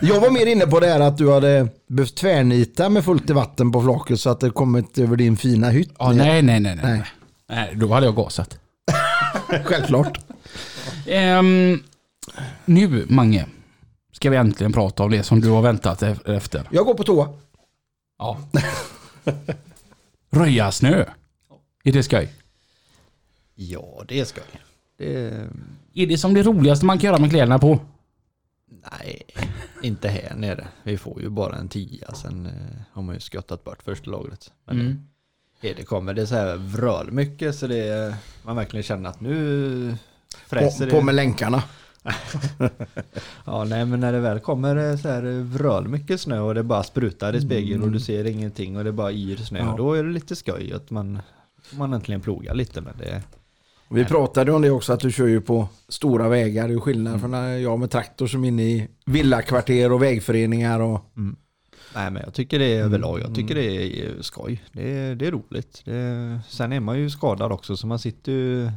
[0.00, 3.32] Jag var mer inne på det här att du hade behövt tvärnita med fullt i
[3.32, 5.94] vatten på flaket så att det kommit över din fina hytt.
[5.98, 7.02] Ja, nej, nej, nej, nej.
[7.48, 7.70] Nej.
[7.74, 8.58] Då hade jag gasat.
[9.64, 10.18] Självklart.
[11.06, 11.82] Ehm,
[12.64, 13.46] nu, Mange,
[14.12, 16.62] ska vi äntligen prata om det som du har väntat e- efter.
[16.70, 17.28] Jag går på toa.
[18.18, 18.38] Ja.
[20.30, 21.04] Röja snö.
[21.84, 22.28] Är det skoj?
[23.60, 24.44] Ja, det är skoj.
[24.98, 25.30] Det,
[25.94, 27.78] Är det som det roligaste man kan göra med kläderna på?
[28.90, 29.22] nej,
[29.82, 30.68] inte här nere.
[30.82, 32.52] Vi får ju bara en tia, sen eh,
[32.92, 34.52] har man ju skottat bort första lagret.
[34.64, 35.06] Men Mm.
[35.60, 39.20] det, det kommer, det är så här vröl mycket så det man verkligen känner att
[39.20, 39.96] nu
[40.46, 40.90] fräser På, det.
[40.90, 41.62] på med länkarna.
[43.44, 46.62] Ja, nej men när det väl kommer eh, så här vröl mycket snö och det
[46.62, 49.58] bara sprutar i spegeln och du ser ingenting och det bara yr snö.
[49.58, 49.74] Ja.
[49.76, 51.18] Då är det lite skoj att man,
[51.70, 53.22] man äntligen plogar lite men det
[53.90, 56.68] Vi pratade om det också att du kör ju på stora vägar.
[56.68, 57.20] Det är skillnad Mm.
[57.20, 60.80] från när jag med traktor som är inne i villakvarter och vägföreningar.
[60.80, 61.00] Och,
[61.94, 63.64] Nej men jag tycker det är överlag, jag tycker det
[64.02, 64.62] är skoj.
[64.72, 65.82] Det är, det är roligt.
[65.84, 68.70] Det, sen är man ju skadad också så man sitter ju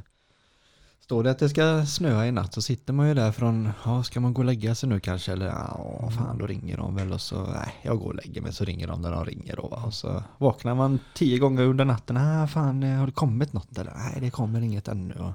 [1.12, 4.04] Står det att det ska snöa i natt så sitter man ju där från, ja
[4.04, 7.14] ska man gå och lägga sig nu kanske eller ja fan då ringer de väl
[7.14, 9.68] och så, nej jag går och lägger mig så ringer de när de ringer då
[9.68, 9.84] va?
[9.86, 13.94] och så vaknar man tio gånger under natten, nej fan har det kommit något eller
[13.94, 15.34] nej det kommer inget ännu och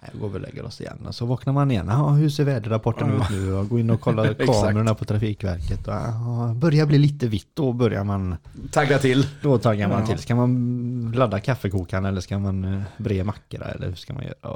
[0.00, 2.44] jag går väl och lägger oss igen och så vaknar man igen, ja hur ser
[2.44, 6.98] väderrapporten ut nu och går in och kollar kamerorna på Trafikverket och ja, börjar bli
[6.98, 8.36] lite vitt då börjar man
[8.72, 9.26] Tagga till.
[9.42, 10.06] då taggar man Ja.
[10.06, 10.18] till.
[10.18, 14.50] Ska man ladda kaffekokaren eller ska man eh, bre mackorna eller hur ska man göra?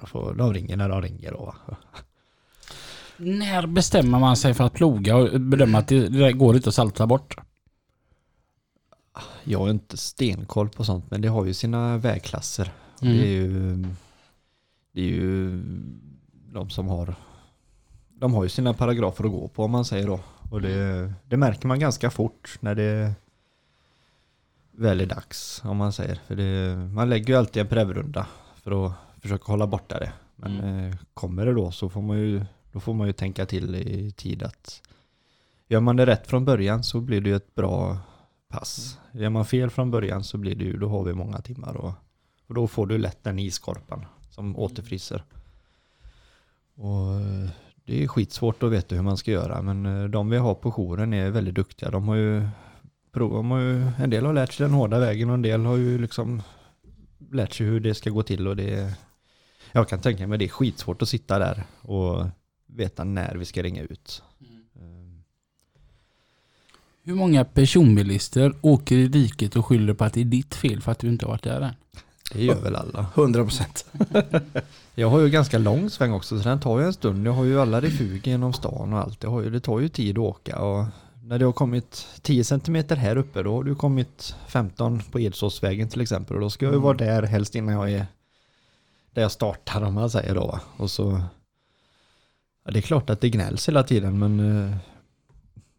[0.00, 1.54] Och, får, de ringer när de ringer då.
[3.16, 7.06] När bestämmer man sig för att ploga och bedöma att det, går inte att salta
[7.06, 7.36] bort?
[9.44, 12.72] Jag har inte stenkoll på sånt men det har ju sina vägklasser.
[13.02, 13.16] Mm.
[13.16, 13.84] Det är ju
[14.96, 15.62] det är ju
[16.52, 17.14] de som har
[18.08, 20.20] de har ju sina paragrafer att gå på om man säger då.
[20.50, 23.12] Och det, det märker man ganska fort när det
[24.70, 26.20] väl är dags om man säger.
[26.26, 28.92] För det, man lägger ju alltid en prevrunda för att
[29.22, 30.12] försöka hålla borta det.
[30.36, 33.74] Men eh, kommer det då så får man ju, då får man ju tänka till
[33.74, 34.82] i tid att
[35.68, 37.98] gör man det rätt från början så blir det ju ett bra
[38.48, 38.98] pass.
[39.12, 41.92] Gör man fel från början så blir det ju, då har vi många timmar och,
[42.46, 45.22] och då får du lätt den iskorpan som återfryser.
[46.74, 47.48] Och eh,
[47.84, 50.72] det är skitsvårt att veta hur man ska göra men eh, de vi har på
[50.72, 51.90] jouren är väldigt duktiga.
[51.90, 52.48] De har ju,
[53.12, 55.76] de har ju en del har lärt sig den hårda vägen och en del har
[55.76, 56.42] ju liksom
[57.30, 58.94] lärt sig hur det ska gå till och det
[59.72, 62.26] jag kan tänka mig det är skitsvårt att sitta där och
[62.66, 64.22] veta när vi ska ringa ut.
[64.74, 65.20] Eh,
[67.02, 70.92] Hur många personbilister åker i diket och skyller på att det är ditt fel för
[70.92, 71.74] att du inte har varit där än?
[72.32, 73.06] Det gör väl alla.
[73.14, 73.86] 100 procent.
[74.94, 77.26] Jag har ju ganska lång sväng också så den tar ju en stund.
[77.26, 79.20] Jag har ju alla refuger genom stan och allt.
[79.20, 80.84] Det, har ju, det tar ju tid att åka och
[81.22, 85.88] när det har kommit 10 cm här uppe då har du kommit 15 på Edsåsvägen
[85.88, 88.06] till exempel och då ska jag ju vara där helst innan jag är
[89.12, 90.60] där jag startar om man säger då va.
[90.76, 91.20] Och så
[92.64, 94.76] ja, det är klart att det gnälls hela tiden men eh,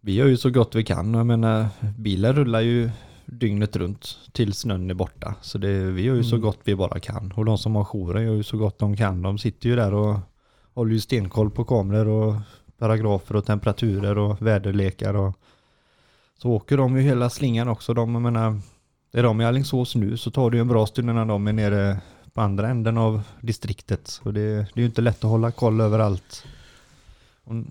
[0.01, 1.67] vi gör ju så gott vi kan jag menar
[1.97, 2.91] bilen rullar ju
[3.27, 5.35] dygnet runt till snön är borta.
[5.41, 6.41] Så det, vi gör ju så Mm.
[6.45, 7.31] gott vi bara kan.
[7.35, 9.21] Och de som har jouren gör ju så gott de kan.
[9.21, 10.19] De sitter ju där och
[10.73, 12.35] håller ju stenkoll på kameror och
[12.77, 15.33] paragrafer och temperaturer och väderlekar och
[16.41, 17.93] så åker de ju hela slingan också.
[17.93, 18.59] De, jag menar,
[19.13, 21.53] är de i Alingsås nu så tar det ju en bra stund innan de är
[21.53, 22.01] nere
[22.33, 24.21] på andra änden av distriktet.
[24.23, 26.45] Och det, det är ju inte lätt att hålla koll överallt.
[27.43, 27.67] Om,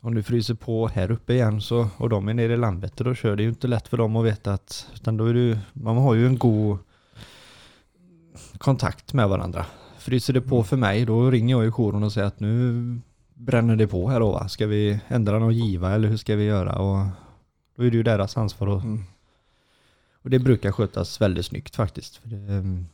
[0.00, 3.14] om du fryser på här uppe igen så, och de är nere i Landvetter då
[3.14, 5.96] kör det ju inte lätt för dem att veta att, utan då är det man
[5.96, 6.78] har ju en god
[8.58, 9.66] kontakt med varandra.
[9.98, 13.00] Fryser det på för mig då ringer jag ju jouren och säger att nu
[13.34, 14.48] bränner det på här då va?
[14.48, 16.78] Ska vi ändra någon giva eller hur ska vi göra?
[16.78, 17.06] Och
[17.76, 19.02] då är det ju deras ansvar att, Mm.
[20.22, 22.20] och det brukar skötas väldigt snyggt faktiskt.
[22.22, 22.86] Det, ehm,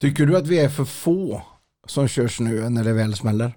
[0.00, 1.42] Tycker du att vi är för få
[1.86, 3.52] som kör snö när det väl smäller?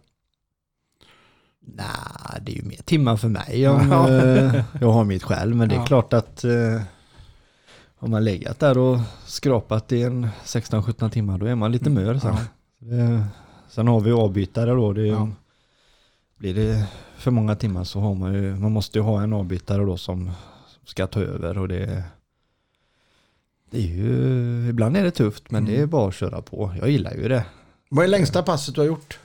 [1.66, 4.10] Nej, det är ju mer timmar för mig om Ja.
[4.10, 5.56] eh, jag har mitt själv.
[5.56, 5.86] Men det är Ja.
[5.86, 6.82] klart att eh,
[8.00, 12.18] om man legat där och skrapat i en 16-17 timmar då är man lite mör
[12.20, 12.36] sen.
[12.80, 13.24] Ja.
[13.70, 14.94] Sen har vi avbytare då.
[14.94, 15.30] Det, Ja.
[16.38, 16.86] Blir det
[17.18, 20.32] för många timmar så har man ju, man måste ju ha en avbytare då som
[20.86, 22.04] ska ta över och det
[23.72, 26.74] det är ju, ibland är det tufft men det är bara att köra på.
[26.80, 27.46] Jag gillar ju det.
[27.90, 29.20] Vad är längsta passet du har gjort?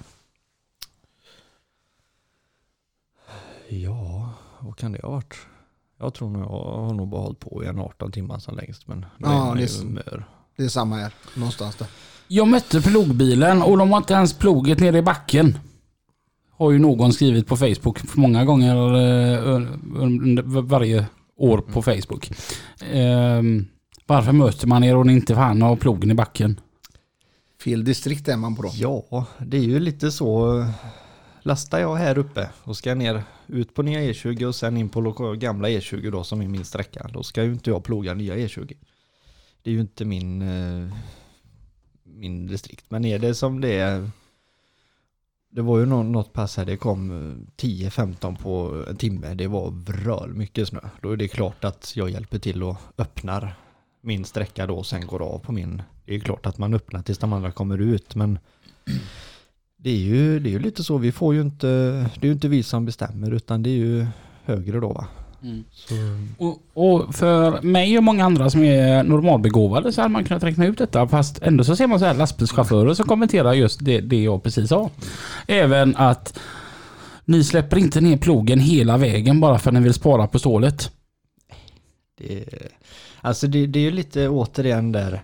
[3.68, 5.34] Ja, vad kan det ha varit?
[5.98, 8.88] Jag tror nog jag har nog bara hållit på i en 18 timmar som längst
[8.88, 10.26] men Ja, det är.
[10.56, 11.88] Det är samma här, någonstans där.
[12.28, 15.58] Jag mötte plogbilen och de har inte ens ploget nere i backen.
[16.50, 19.62] Har ju någon skrivit på Facebook många gånger eh,
[19.96, 21.06] under varje
[21.36, 22.30] år på Facebook.
[22.92, 23.66] Ehm,
[24.06, 26.60] varför möter man er och ni inte fan har plogen i backen?
[27.64, 28.70] Fel distrikt är man på då.
[28.74, 30.64] Ja, det är ju lite så.
[31.46, 35.00] Lastar jag här uppe och ska ner ut på nya E20 och sen in på
[35.38, 37.10] gamla E20 då som är min sträcka.
[37.12, 38.76] Då ska ju inte jag ploga nya E20.
[39.62, 40.94] Det är ju inte min, eh,
[42.04, 42.84] min distrikt.
[42.88, 44.10] Men är det som det är.
[45.50, 49.34] Det var ju något pass här, det kom eh, 10-15 på en timme.
[49.34, 50.80] Det var vröl mycket snö.
[51.02, 53.54] Då är det klart att jag hjälper till och öppnar
[54.00, 55.82] min sträcka då och sen går av på min.
[56.04, 58.38] Det är klart att man öppnar tills de andra kommer ut men
[59.76, 61.66] det är ju, det är ju lite så, vi får ju inte,
[62.20, 64.06] det är ju inte vi som bestämmer utan det är ju
[64.44, 65.06] högre då va.
[65.72, 65.94] Så,
[66.38, 70.66] Och, och för mig och många andra som är normalbegåvade så hade man kunnat räkna
[70.66, 71.08] ut detta.
[71.08, 74.68] Fast ändå så ser man så här lastbilschaufförer som kommenterar just det, det jag precis
[74.68, 74.90] sa.
[75.46, 76.38] Även att
[77.24, 80.90] ni släpper inte ner plogen hela vägen bara för att ni vill spara på stålet.
[82.18, 82.44] det,
[83.20, 85.22] alltså det, det är ju lite återigen där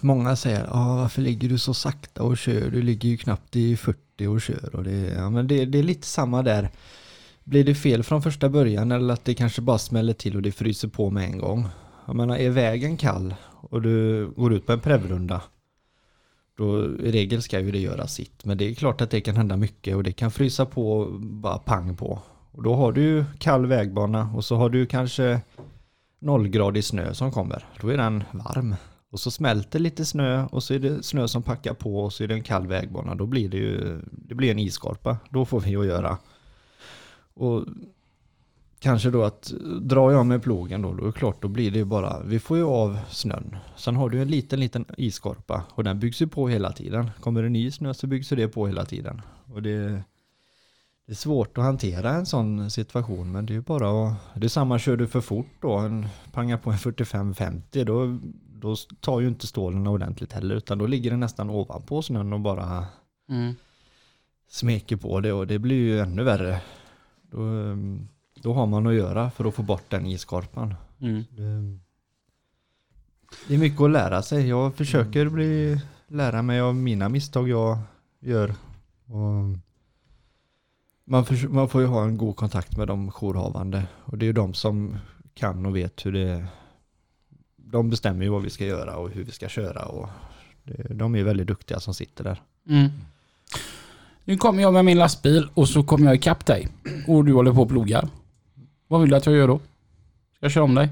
[0.00, 2.70] Många säger, ah, varför ligger du så sakta och kör?
[2.70, 4.76] Du ligger ju knappt i 40 och kör.
[4.76, 6.70] Och det, ja, men det, det är lite samma där.
[7.44, 10.52] Blir det fel från första början eller att det kanske bara smäller till och det
[10.52, 11.68] fryser på med en gång?
[12.06, 13.34] Jag menar, är vägen kall
[13.70, 15.42] och du går ut på en prevrunda
[16.60, 18.44] då i regel ska ju det göra sitt.
[18.44, 21.58] Men det är klart att det kan hända mycket och det kan frysa på bara
[21.58, 22.18] pang på.
[22.52, 25.40] Och då har du ju kall vägbana och så har du kanske
[26.18, 27.64] nollgradig snö som kommer.
[27.80, 28.74] Då är den varm.
[29.10, 32.24] Och så smälter lite snö och så är det snö som packar på och så
[32.24, 33.14] är det en kall vägbana.
[33.14, 35.18] Då blir det ju det blir en isskorpa.
[35.30, 36.18] Då får vi att göra.
[37.34, 37.64] Och
[38.78, 41.78] kanske då att drar jag med plogen då, då är det klart då blir det
[41.78, 43.56] ju bara, vi får ju av snön.
[43.76, 47.10] Sen har du en liten, liten isskorpa och den byggs ju på hela tiden.
[47.20, 49.22] Kommer det ny snö så byggs ju det på hela tiden.
[49.54, 50.02] Och det,
[51.06, 54.46] det är svårt att hantera en sån situation men det är ju bara att, det
[54.46, 58.18] är samma kör du för fort då, en, pangar på en 45-50 då,
[58.60, 62.40] då tar ju inte stålen ordentligt heller utan då ligger den nästan ovanpå snön och
[62.40, 62.86] bara
[64.48, 66.60] smeker på det och det blir ju ännu värre.
[67.22, 70.74] Då, ehm, då har man att göra för att få bort den iskorpan.
[71.00, 71.24] Mm.
[71.30, 71.78] Det,
[73.48, 74.48] det är mycket att lära sig.
[74.48, 77.78] Jag försöker bli, lära mig av mina misstag jag
[78.20, 78.54] gör.
[81.04, 83.86] Man, förs- man får ju ha en god kontakt med de jourhavande.
[84.04, 84.96] Och det är ju de som
[85.34, 86.46] kan och vet hur det
[87.70, 89.84] De bestämmer ju vad vi ska göra och hur vi ska köra.
[89.84, 90.08] Och
[90.64, 92.42] det, de är väldigt duktiga som sitter där.
[92.68, 92.90] Mm.
[94.24, 96.68] Nu kommer jag med min lastbil och så kommer jag ikapp dig.
[97.06, 98.08] Och du håller på och plogar.
[98.88, 99.60] Vad vill du att jag gör då?
[100.40, 100.88] Jag kör om dig.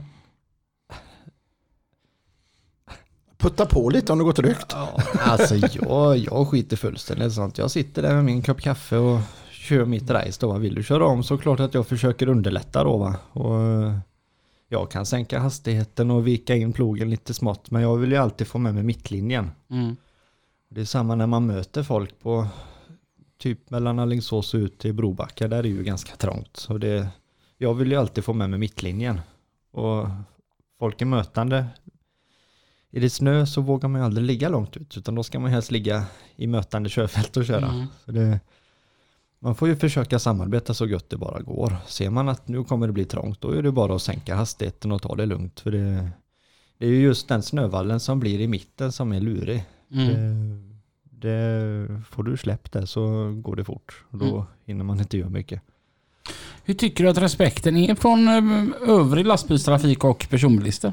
[3.37, 4.67] Putta på lite om det går trögt.
[4.71, 7.59] Ja, alltså jag, jag skiter fullständigt sånt.
[7.59, 9.21] Jag sitter där med min kopp kaffe och
[9.51, 10.53] kör mitt race då.
[10.53, 13.17] Vill du köra om så klart att jag försöker underlätta då va.
[13.33, 13.91] Och
[14.69, 17.71] jag kan sänka hastigheten och vika in plogen lite smått.
[17.71, 19.51] Men jag vill ju alltid få med mig mittlinjen.
[19.71, 19.97] Mm.
[20.69, 22.47] Det är samma när man möter folk på
[23.39, 25.49] typ mellan Alingsås och ut till Brobacka.
[25.49, 26.57] Där är ju ganska trångt.
[26.57, 27.09] Så det,
[27.59, 29.21] jag vill ju alltid få med mig mittlinjen.
[29.71, 30.09] Och
[30.79, 31.67] folk är mötande.
[32.91, 34.97] Är det snö så vågar man ju aldrig ligga långt ut.
[34.97, 36.05] Utan då ska man helst ligga
[36.37, 37.69] i mötande körfält och köra.
[37.69, 37.87] Mm.
[38.05, 38.41] Så det,
[39.41, 41.77] man får ju försöka samarbeta så gott det bara går.
[41.87, 44.93] Ser man att nu kommer det bli trångt då är det bara att sänka hastigheten
[44.93, 45.61] och ta det lugnt.
[45.61, 46.11] För det,
[46.79, 49.65] det är ju just den snövallen som blir i mitten som är lurig.
[49.93, 50.81] Mm.
[51.11, 54.05] Det, det, får du släppt det så går det fort.
[54.11, 54.47] Och då Mm.
[54.67, 55.63] hinner man inte göra mycket.
[56.65, 60.93] Hur tycker du att respekten är från eh, övrig lastbilstrafik och personbilister?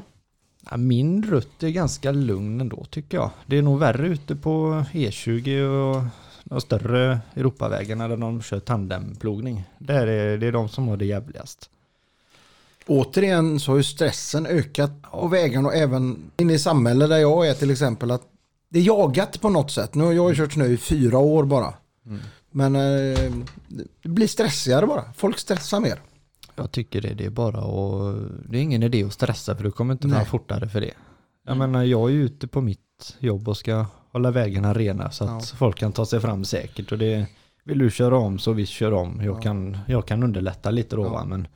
[0.70, 3.30] Ja, min rutt är ganska lugn ändå tycker jag.
[3.46, 6.02] Det är nog värre ute på E20 och
[6.48, 9.64] de större Europavägarna där de kör tandemplogning.
[9.78, 11.70] Där är det är de som har det jävligast.
[12.86, 17.48] Återigen så har ju stressen ökat på vägarna och även inne i samhället där jag
[17.48, 18.22] är till exempel att
[18.68, 19.94] det är jagat på något sätt.
[19.94, 21.74] Nu har jag kört snö i fyra år bara.
[22.50, 23.32] Men eh,
[24.02, 25.04] det blir stressigare bara.
[25.16, 26.00] Folk stressar mer.
[26.54, 29.70] Jag tycker det, det är bara och det är ingen idé att stressa för du
[29.70, 30.94] kommer inte fram fortare för det.
[31.46, 33.86] Jag menar jag är ute på mitt jobb och ska
[34.16, 37.26] hålla vägarna rena så att folk kan ta sig fram säkert och det
[37.64, 39.20] vill du köra om så visst kör om.
[39.24, 41.48] Jag, kan, jag kan underlätta lite då va men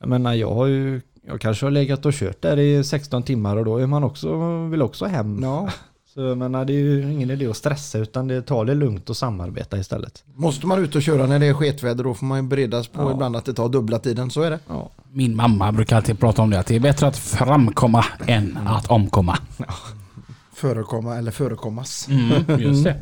[0.00, 3.56] jag menar jag har ju jag kanske har legat och kört där i 16 timmar
[3.56, 4.28] och då är man också,
[4.66, 5.40] vill också hem.
[5.42, 5.68] Ja.
[6.14, 9.10] Så jag menar det är ju ingen idé att stressa utan det tar det lugnt
[9.10, 10.24] och samarbeta istället.
[10.34, 13.02] Måste man ut och köra när det är sketväder då får man ju beredas på
[13.02, 13.12] Ja.
[13.12, 14.30] ibland att det tar dubbla tiden.
[14.30, 14.58] Så är det.
[14.68, 14.90] Ja.
[15.12, 18.86] Min mamma brukar alltid prata om det, att det är bättre att framkomma än att
[18.90, 19.38] omkomma.
[20.58, 22.08] Förekomma eller förekommas.
[22.10, 22.96] Mm, just det.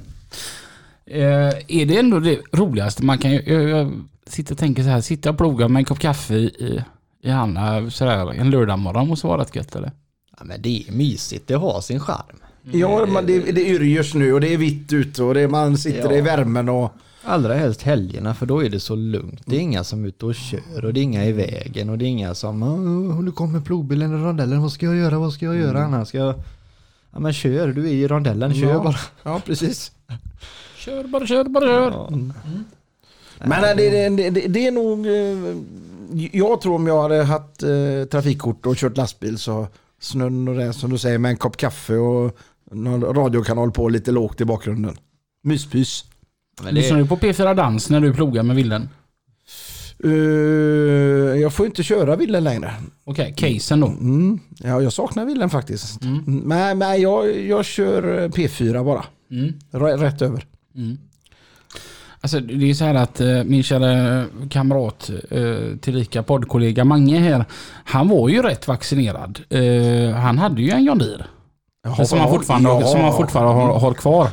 [1.07, 3.93] Eh, är det ändå det roligaste man kan jag, jag
[4.27, 6.83] sitter och tänker så här, sitta och ploga med en kopp kaffe i,
[7.23, 9.93] i handen sådär en lördagmorgon måste vara rätt gött eller?
[10.39, 12.37] ja men det är mysigt, det har sin charm.
[12.73, 16.11] Ja, man, det, det yrjer snö och det är vitt ute och det, man sitter
[16.11, 16.17] Ja.
[16.17, 16.93] i värmen och
[17.29, 19.41] Allra helst helgerna för då är det så lugnt.
[19.47, 21.99] Det är inga som är ute och kör och det är inga i vägen och
[21.99, 25.33] det är inga som "Åh, nu kommer plogbilen i rondellen, vad ska jag göra, vad
[25.33, 26.09] ska jag göra annars?
[26.09, 26.35] Ska jag...
[27.17, 28.83] Ja men kör, du är i rondellen, kör Ja.
[28.83, 28.97] bara.
[29.23, 29.93] ja, precis.
[30.77, 31.91] Kör bara, kör bara, kör.
[31.91, 32.09] Ja.
[32.11, 35.07] Men nej, det, det, det, det är nog...
[35.07, 35.57] eh,
[36.33, 39.67] Jag tror om jag hade haft eh, trafikkort och kört lastbil så
[40.01, 42.37] snön och det som du säger med en kopp kaffe och
[42.71, 44.97] någon radiokanal på lite lågt i bakgrunden.
[45.43, 46.05] Myspys.
[46.71, 48.89] Lyssnar du på P4 Dans när du plogar med villen?
[50.05, 50.11] Eh,
[51.41, 52.75] jag får inte köra villen längre.
[53.05, 53.87] Okej, casen då.
[53.87, 54.41] Mm.
[54.59, 56.03] Ja, jag saknar villen faktiskt.
[56.03, 56.25] Mm.
[56.27, 56.41] Mm.
[56.41, 59.05] Men, men jag, jag kör eh, P4 bara.
[59.31, 59.55] Mm.
[59.99, 60.47] Rätt över.
[60.77, 60.99] Mm.
[62.21, 67.45] Alltså det är så här att eh, min kära kamrat, eh, tillika poddkollega Mange här,
[67.85, 69.41] han var ju rätt vaccinerad.
[69.51, 71.25] Eh, han hade ju en John Deere.
[72.07, 72.87] som han fortfarande, ja.
[72.87, 74.29] som han fortfarande har, har kvar.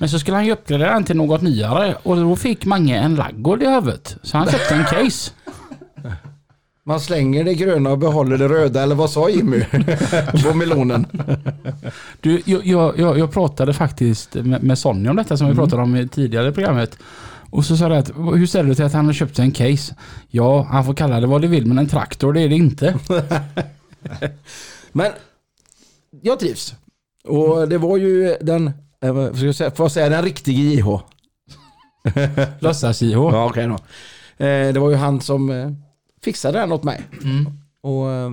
[0.00, 3.14] Men så skulle han ju uppgradera den till något nyare och då fick Mange en
[3.14, 4.16] laggård i huvudet.
[4.22, 5.30] Så han köpte en case.
[6.84, 9.64] Man slänger det gröna och behåller det röda, eller vad sa Jimmy?
[10.44, 11.06] på melonen.
[12.20, 12.66] Du, jag,
[12.98, 16.52] jag, jag, pratade faktiskt med, med Sonja om detta som vi pratade om i tidigare
[16.52, 16.98] programmet.
[17.50, 19.52] Och så sa jag att, hur ställer du till att han har köpt sig en
[19.52, 19.94] case?
[20.28, 22.98] Ja, han får kalla det vad du vill men en traktor det är det inte.
[24.92, 25.12] Men
[26.22, 26.74] jag trivs.
[27.24, 28.72] Och det var ju den,
[29.02, 31.00] eh, vad ska jag säga, får jag säga den riktiga JH?
[32.60, 33.14] Låtsas-JH.
[33.14, 33.74] Ja, okej då.
[34.44, 35.70] Eh, det var ju han som eh,
[36.24, 37.00] fixade den åt mig.
[37.22, 37.46] Mm.
[37.82, 38.30] Och eh,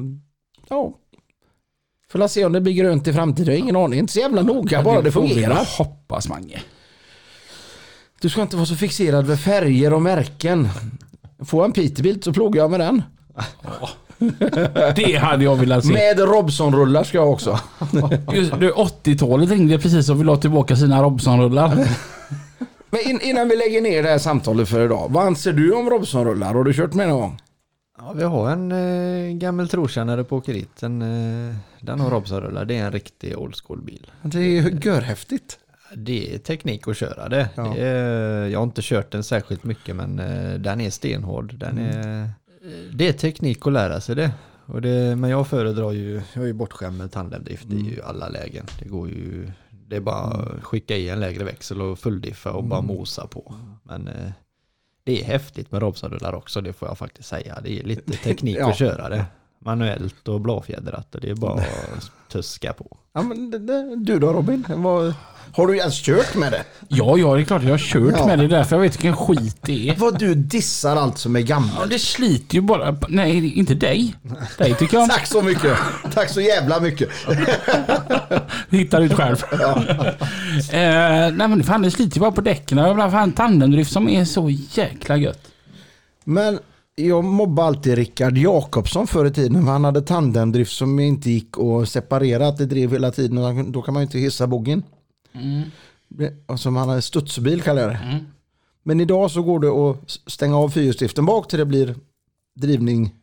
[0.69, 0.93] ja,
[2.09, 3.45] får la se om det blir grönt i framtiden.
[3.45, 3.99] Jag har ingen aning.
[3.99, 5.67] Inte så jävla noga, bara det får fungerar.
[5.77, 6.61] hoppas Mange.
[8.21, 10.69] Du ska inte vara så fixerad vid färger och märken.
[11.45, 13.03] Får jag en Peterbilt så plogar jag med den.
[14.95, 15.93] Det hade jag velat se.
[15.93, 17.59] Med Robson-rullar ska jag också.
[18.33, 21.87] Just, du, 80-talet ringde precis och ville ha tillbaka sina Robson-rullar.
[22.89, 25.07] Men in, innan vi lägger ner det här samtalet för idag.
[25.09, 26.53] Vad anser du om Robson-rullar?
[26.53, 27.39] Har du kört med någon gång?
[27.97, 30.83] ja, vi har en eh, gammal trotjänare på åkeriet.
[30.83, 32.65] En, eh, den har Robson-rullar.
[32.65, 34.11] Det är en riktig old school bil.
[34.21, 35.59] Det är görhäftigt.
[35.95, 37.49] Det är teknik att köra det.
[37.55, 37.73] Ja.
[37.75, 41.53] det är, jag har inte kört den särskilt mycket men eh, den är stenhård.
[41.55, 42.29] Den är,
[42.93, 44.31] det är teknik att lära sig det.
[44.65, 45.15] Och det.
[45.15, 48.65] Men jag föredrar ju, jag är ju bortskämd med tandemdrift i ju alla lägen.
[48.79, 49.51] Det går ju,
[49.87, 53.55] det är bara att skicka i en lägre växel och fulldiffa och bara mosa på.
[53.83, 54.31] Men eh,
[55.03, 57.59] det är häftigt med Robson-rullar också, det får jag faktiskt säga.
[57.63, 58.69] Det är lite teknik Ja.
[58.69, 59.25] att köra det.
[59.65, 62.97] Manuellt och blåfjädrat och det är bara att tuska på.
[63.13, 64.65] Ja, men det, det, du då Robin?
[64.69, 65.13] Vad,
[65.53, 66.63] har du ens kört med det?
[66.87, 68.25] Ja, ja, det är klart jag har kört Ja.
[68.25, 68.47] med det.
[68.47, 69.95] Därför jag vet vilken skit det är.
[69.95, 71.89] Vad du dissar allt som är Ja, gammalt.
[71.89, 72.97] det sliter ju bara.
[73.09, 74.15] Nej, inte dig.
[74.57, 75.77] Dig tycker jag Tack så mycket.
[76.13, 77.09] Tack så jävla mycket.
[78.69, 79.43] hittar ut själv.
[80.71, 82.77] eh, nej men fan det sliter ju bara på däcken.
[82.77, 85.41] Jag har fan tandemdrift som är så jäkla gött.
[86.23, 86.59] Men
[86.99, 89.65] jag mobbade alltid Rickard Jakobsson förr i tiden.
[89.65, 92.47] för Han hade tandemdrift som inte gick att separera.
[92.47, 93.37] Att det drev hela tiden.
[93.37, 94.83] Och då kan man ju inte hissa boggen.
[96.07, 98.25] Det- Och som han hade studsbil kallar jag det.
[98.83, 101.95] Men idag så går det att stänga av fyrhjulsdriften bak till det blir
[102.55, 103.13] drivning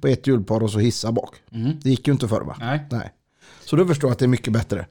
[0.00, 1.34] på ett hjulpar och så hissa bak.
[1.82, 2.56] Det gick ju inte förr va?
[2.60, 2.80] Nej.
[2.90, 3.10] Nej.
[3.64, 4.86] Så då förstår jag att det är mycket bättre.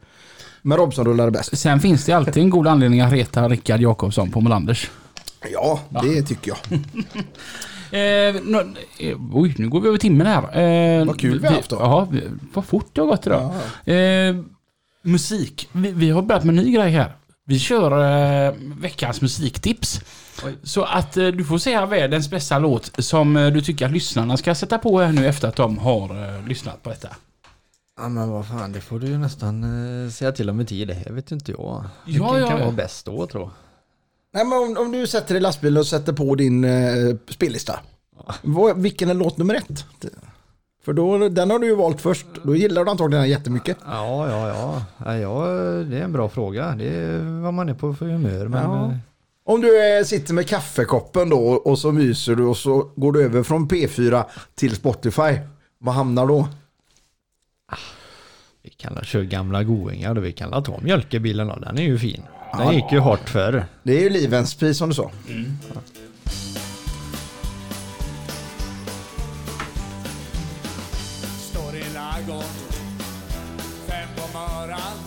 [0.61, 1.57] Men Robson rullade bäst.
[1.57, 4.91] Sen finns det alltid en god anledning att reta Rickard Jakobsson på Molanders.
[5.53, 6.79] Ja, det tycker jag.
[7.91, 10.59] Eh, eh, oj, nu går vi över timmen här.
[10.99, 11.75] Eh, Vad kul vi har haft då.
[11.75, 12.07] Ja,
[12.53, 13.53] vad fort det har gått idag.
[13.85, 14.35] Eh,
[15.01, 15.69] musik.
[15.71, 17.15] Vi, vi har börjat med en ny grej här.
[17.45, 17.91] Vi kör
[18.47, 20.01] eh, veckans musiktips.
[20.63, 24.37] Så att eh, du får säga världens bästa låt som eh, du tycker att lyssnarna
[24.37, 27.09] ska sätta på här nu efter att de har eh, lyssnat på detta.
[27.99, 29.63] Ja men vad fan, det får du ju nästan
[30.05, 30.87] eh, säga till om i tid.
[30.87, 31.59] Det vet ju inte jag.
[31.59, 32.65] Ja, Vilken ja, kan ja.
[32.65, 33.51] vara bäst då tror jag?
[34.37, 37.79] Nej, men om, om du sätter dig i lastbilen och sätter på din eh, spellista.
[38.41, 39.85] Vad, vilken är låt nummer ett?
[40.85, 42.25] För då, den har du ju valt först.
[42.43, 43.77] Då gillar du antagligen den jättemycket.
[43.85, 44.83] Ja, ja, ja.
[45.05, 45.45] ja, ja
[45.83, 46.75] det är en bra fråga.
[46.77, 48.47] Det är vad man är på för humör.
[48.47, 48.85] Men Ja.
[48.91, 48.97] eh,
[49.45, 53.23] Om du eh, sitter med kaffekoppen då och så myser du och så går du
[53.23, 54.23] över från P4
[54.55, 55.37] till Spotify.
[55.79, 56.47] Vad hamnar då?
[58.63, 61.55] vi kan köra gamla goingar och vi kan ta mjölkebilen då.
[61.55, 62.21] Den är ju fin.
[62.53, 63.65] Den gick ju hårt förr.
[63.83, 65.11] Det är ju livens pris som du sa.
[71.39, 72.47] Står i ladugården
[73.87, 74.97] Fem på morgon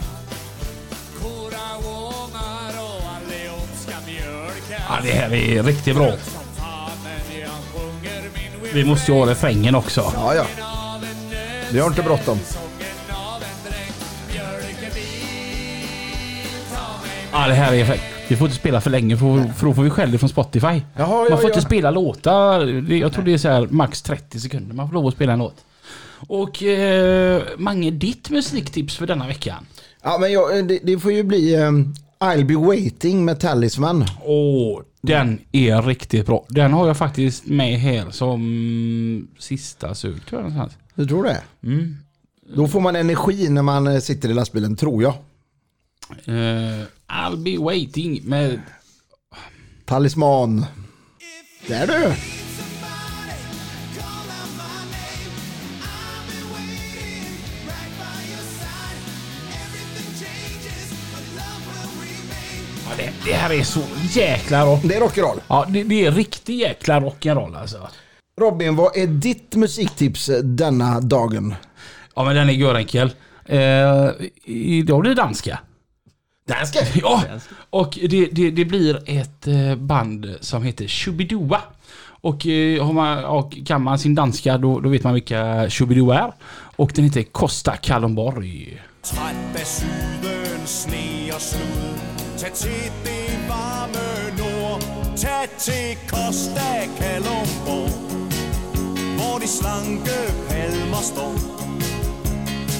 [1.20, 6.12] Kora ångar och allihop ska mjölka Ja, det här är riktigt bra.
[8.72, 10.12] Vi måste ju ha refrängen också.
[10.14, 10.44] Ja, ja.
[11.72, 12.38] Vi har inte bråttom.
[17.40, 18.00] Ja, det här är fett.
[18.28, 20.66] Vi får inte spela för länge för, för då får vi skäll från Spotify.
[20.96, 21.64] Jaha, Man ja, får inte ja.
[21.64, 22.92] spela låtar.
[22.92, 25.38] Jag tror det är så här max 30 sekunder man får lov att spela en
[25.38, 25.64] låt.
[26.28, 29.66] Och eh, Mange, ditt musiktips för denna veckan?
[30.02, 31.70] Ja, men jag, det, det får ju bli eh,
[32.20, 34.04] I'll be waiting med Talisman.
[34.24, 36.44] Åh, den är riktigt bra.
[36.48, 40.82] Den har jag faktiskt med här som sista sug tror jag någonstans.
[40.94, 41.40] Du tror det?
[41.62, 41.96] Mm.
[42.54, 45.14] Då får man energi när man eh, sitter i lastbilen, tror jag.
[46.24, 48.60] Eh, I'll be waiting med...
[49.84, 50.66] Talisman.
[51.66, 52.14] Där du!
[62.84, 63.80] Ja, det, det här är så
[64.10, 64.80] jäkla rock.
[64.82, 65.40] Det är rock'n'roll.
[65.48, 67.88] Ja, det, det är riktig jäkla rock'n'roll alltså.
[68.40, 71.54] Robin, vad är ditt musiktips eh, denna dagen?
[72.14, 73.12] Ja, men den är görenkel.
[73.46, 74.10] Eh,
[74.44, 75.58] idag blir det danska.
[76.50, 76.78] Danska?
[76.94, 77.24] Ja,
[77.70, 81.60] och det, det, det blir ett eh, band som heter Shubidua.
[82.22, 86.18] Och eh, har man, och kan man sin danska då, då vet man vilka Shubidua
[86.18, 86.32] är.
[86.76, 88.14] Och den heter Costa de
[99.46, 101.34] slanke palmer står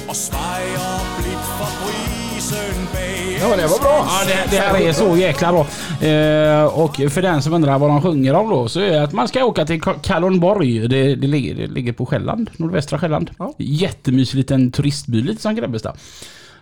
[0.09, 2.30] Og svejer blidt for bag
[3.41, 4.07] Ja, det var bra.
[4.09, 5.61] Ja, det, det här är så jäkla bra.
[6.09, 9.13] Eh, och för den som undrar vad de sjunger om då så är det att
[9.13, 10.89] man ska åka till Ka- Kalundborg.
[10.89, 13.31] Det, det, ligger, det ligger på Själland, nordvästra Själland.
[13.39, 13.55] Ja.
[13.59, 15.97] Jättemysig liten turistby, lite som Grebbestad.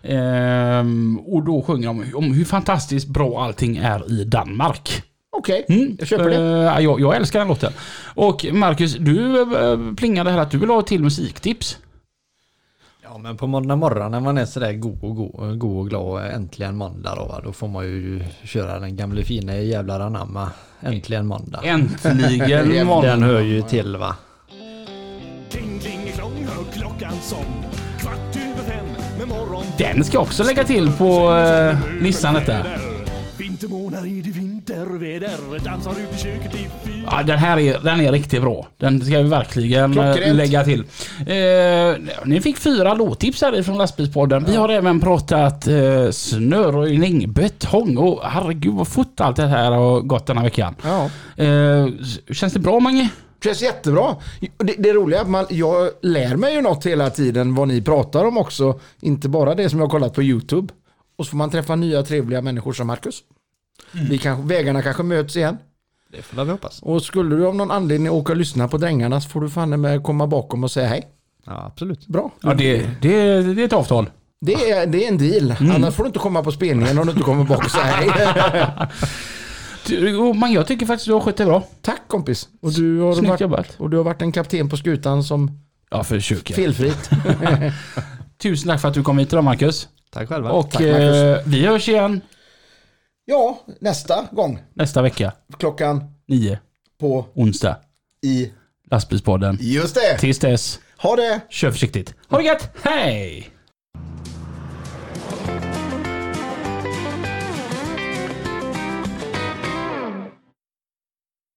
[0.02, 5.02] Ehm, och då sjunger de om hur fantastiskt bra allting är i Danmark.
[5.36, 5.96] Okej, Mm.
[5.98, 6.36] jag köper det.
[6.36, 7.72] Eh, jag, jag älskar den låten.
[8.14, 11.78] Och Marcus, du uh, plingade här att du vill ha till musiktips.
[13.10, 16.02] Ja men på måndag morgon när man är sådär god och, god, god och glad
[16.02, 20.50] och äntligen måndag då, va, då får man ju köra den gamla fina jävlar anamma.
[20.80, 21.60] Äntligen måndag.
[21.64, 23.08] Äntligen måndag.
[23.10, 24.16] Den hör ju till va.
[25.50, 27.44] Kling, kling, klong, hör klockan som
[27.98, 28.86] Kvart över fem
[29.18, 32.87] med morgon Den ska också lägga till på uh, listan detta.
[33.38, 38.00] Vintermånad i det vinterväder Dansar ut i köket i fyr Ja, den här är, den
[38.00, 38.66] är riktigt bra.
[38.76, 40.36] Den ska vi verkligen eh, Klockrent.
[40.36, 40.80] lägga till.
[41.20, 44.44] Eh, ni fick fyra låttips här från lastbilspodden.
[44.44, 50.00] Vi har även pratat eh, snöröjning, betong och herregud vad fort allt det här har
[50.00, 50.74] gått den här veckan.
[50.82, 51.10] Ja.
[51.44, 51.88] Eh,
[52.32, 53.08] känns det bra Mange?
[53.44, 54.16] Känns jättebra.
[54.56, 57.82] Det, det roliga är att man, jag lär mig ju något hela tiden vad ni
[57.82, 58.80] pratar om också.
[59.00, 60.72] Inte bara det som jag har kollat på YouTube.
[61.18, 63.22] Och så får man träffa nya trevliga människor som Marcus.
[63.92, 65.56] Vi kanske, vägarna kanske möts igen.
[66.12, 66.82] Det får vi hoppas.
[66.82, 69.80] Och skulle du av någon anledning åka och lyssna på Drängarna så får du fan
[69.80, 71.08] med komma bakom och säga hej.
[71.46, 72.06] Ja, absolut.
[72.06, 72.30] Bra.
[72.40, 74.10] Ja, det, det, det är ett avtal.
[74.40, 75.54] Det är, det är en deal.
[75.74, 78.10] Annars får du inte komma på spelningen om du inte kommer bak och säga hej.
[80.34, 81.62] Man, jag tycker faktiskt du har skött det bra.
[81.82, 82.48] Tack kompis.
[82.62, 83.74] Och du, har Snyggt varit, jobbat.
[83.78, 85.50] och du har varit en kapten på skutan som
[85.90, 86.52] Ja, försök.
[86.52, 87.10] felfritt.
[88.42, 89.88] Tusen tack för att du kom hit idag Marcus.
[90.10, 90.50] Tack själva.
[90.50, 92.20] Och Tack, eh, vi hörs igen
[93.24, 95.32] Ja, nästa gång nästa vecka.
[95.58, 96.58] klockan Nio,
[97.00, 97.76] på onsdag.
[98.22, 98.52] i...
[98.90, 99.58] Lastbilspodden.
[99.60, 100.18] Just det!
[100.18, 101.40] Tills dess, Ha det!
[101.50, 102.14] kör försiktigt.
[102.28, 103.50] Ha det gött, hej!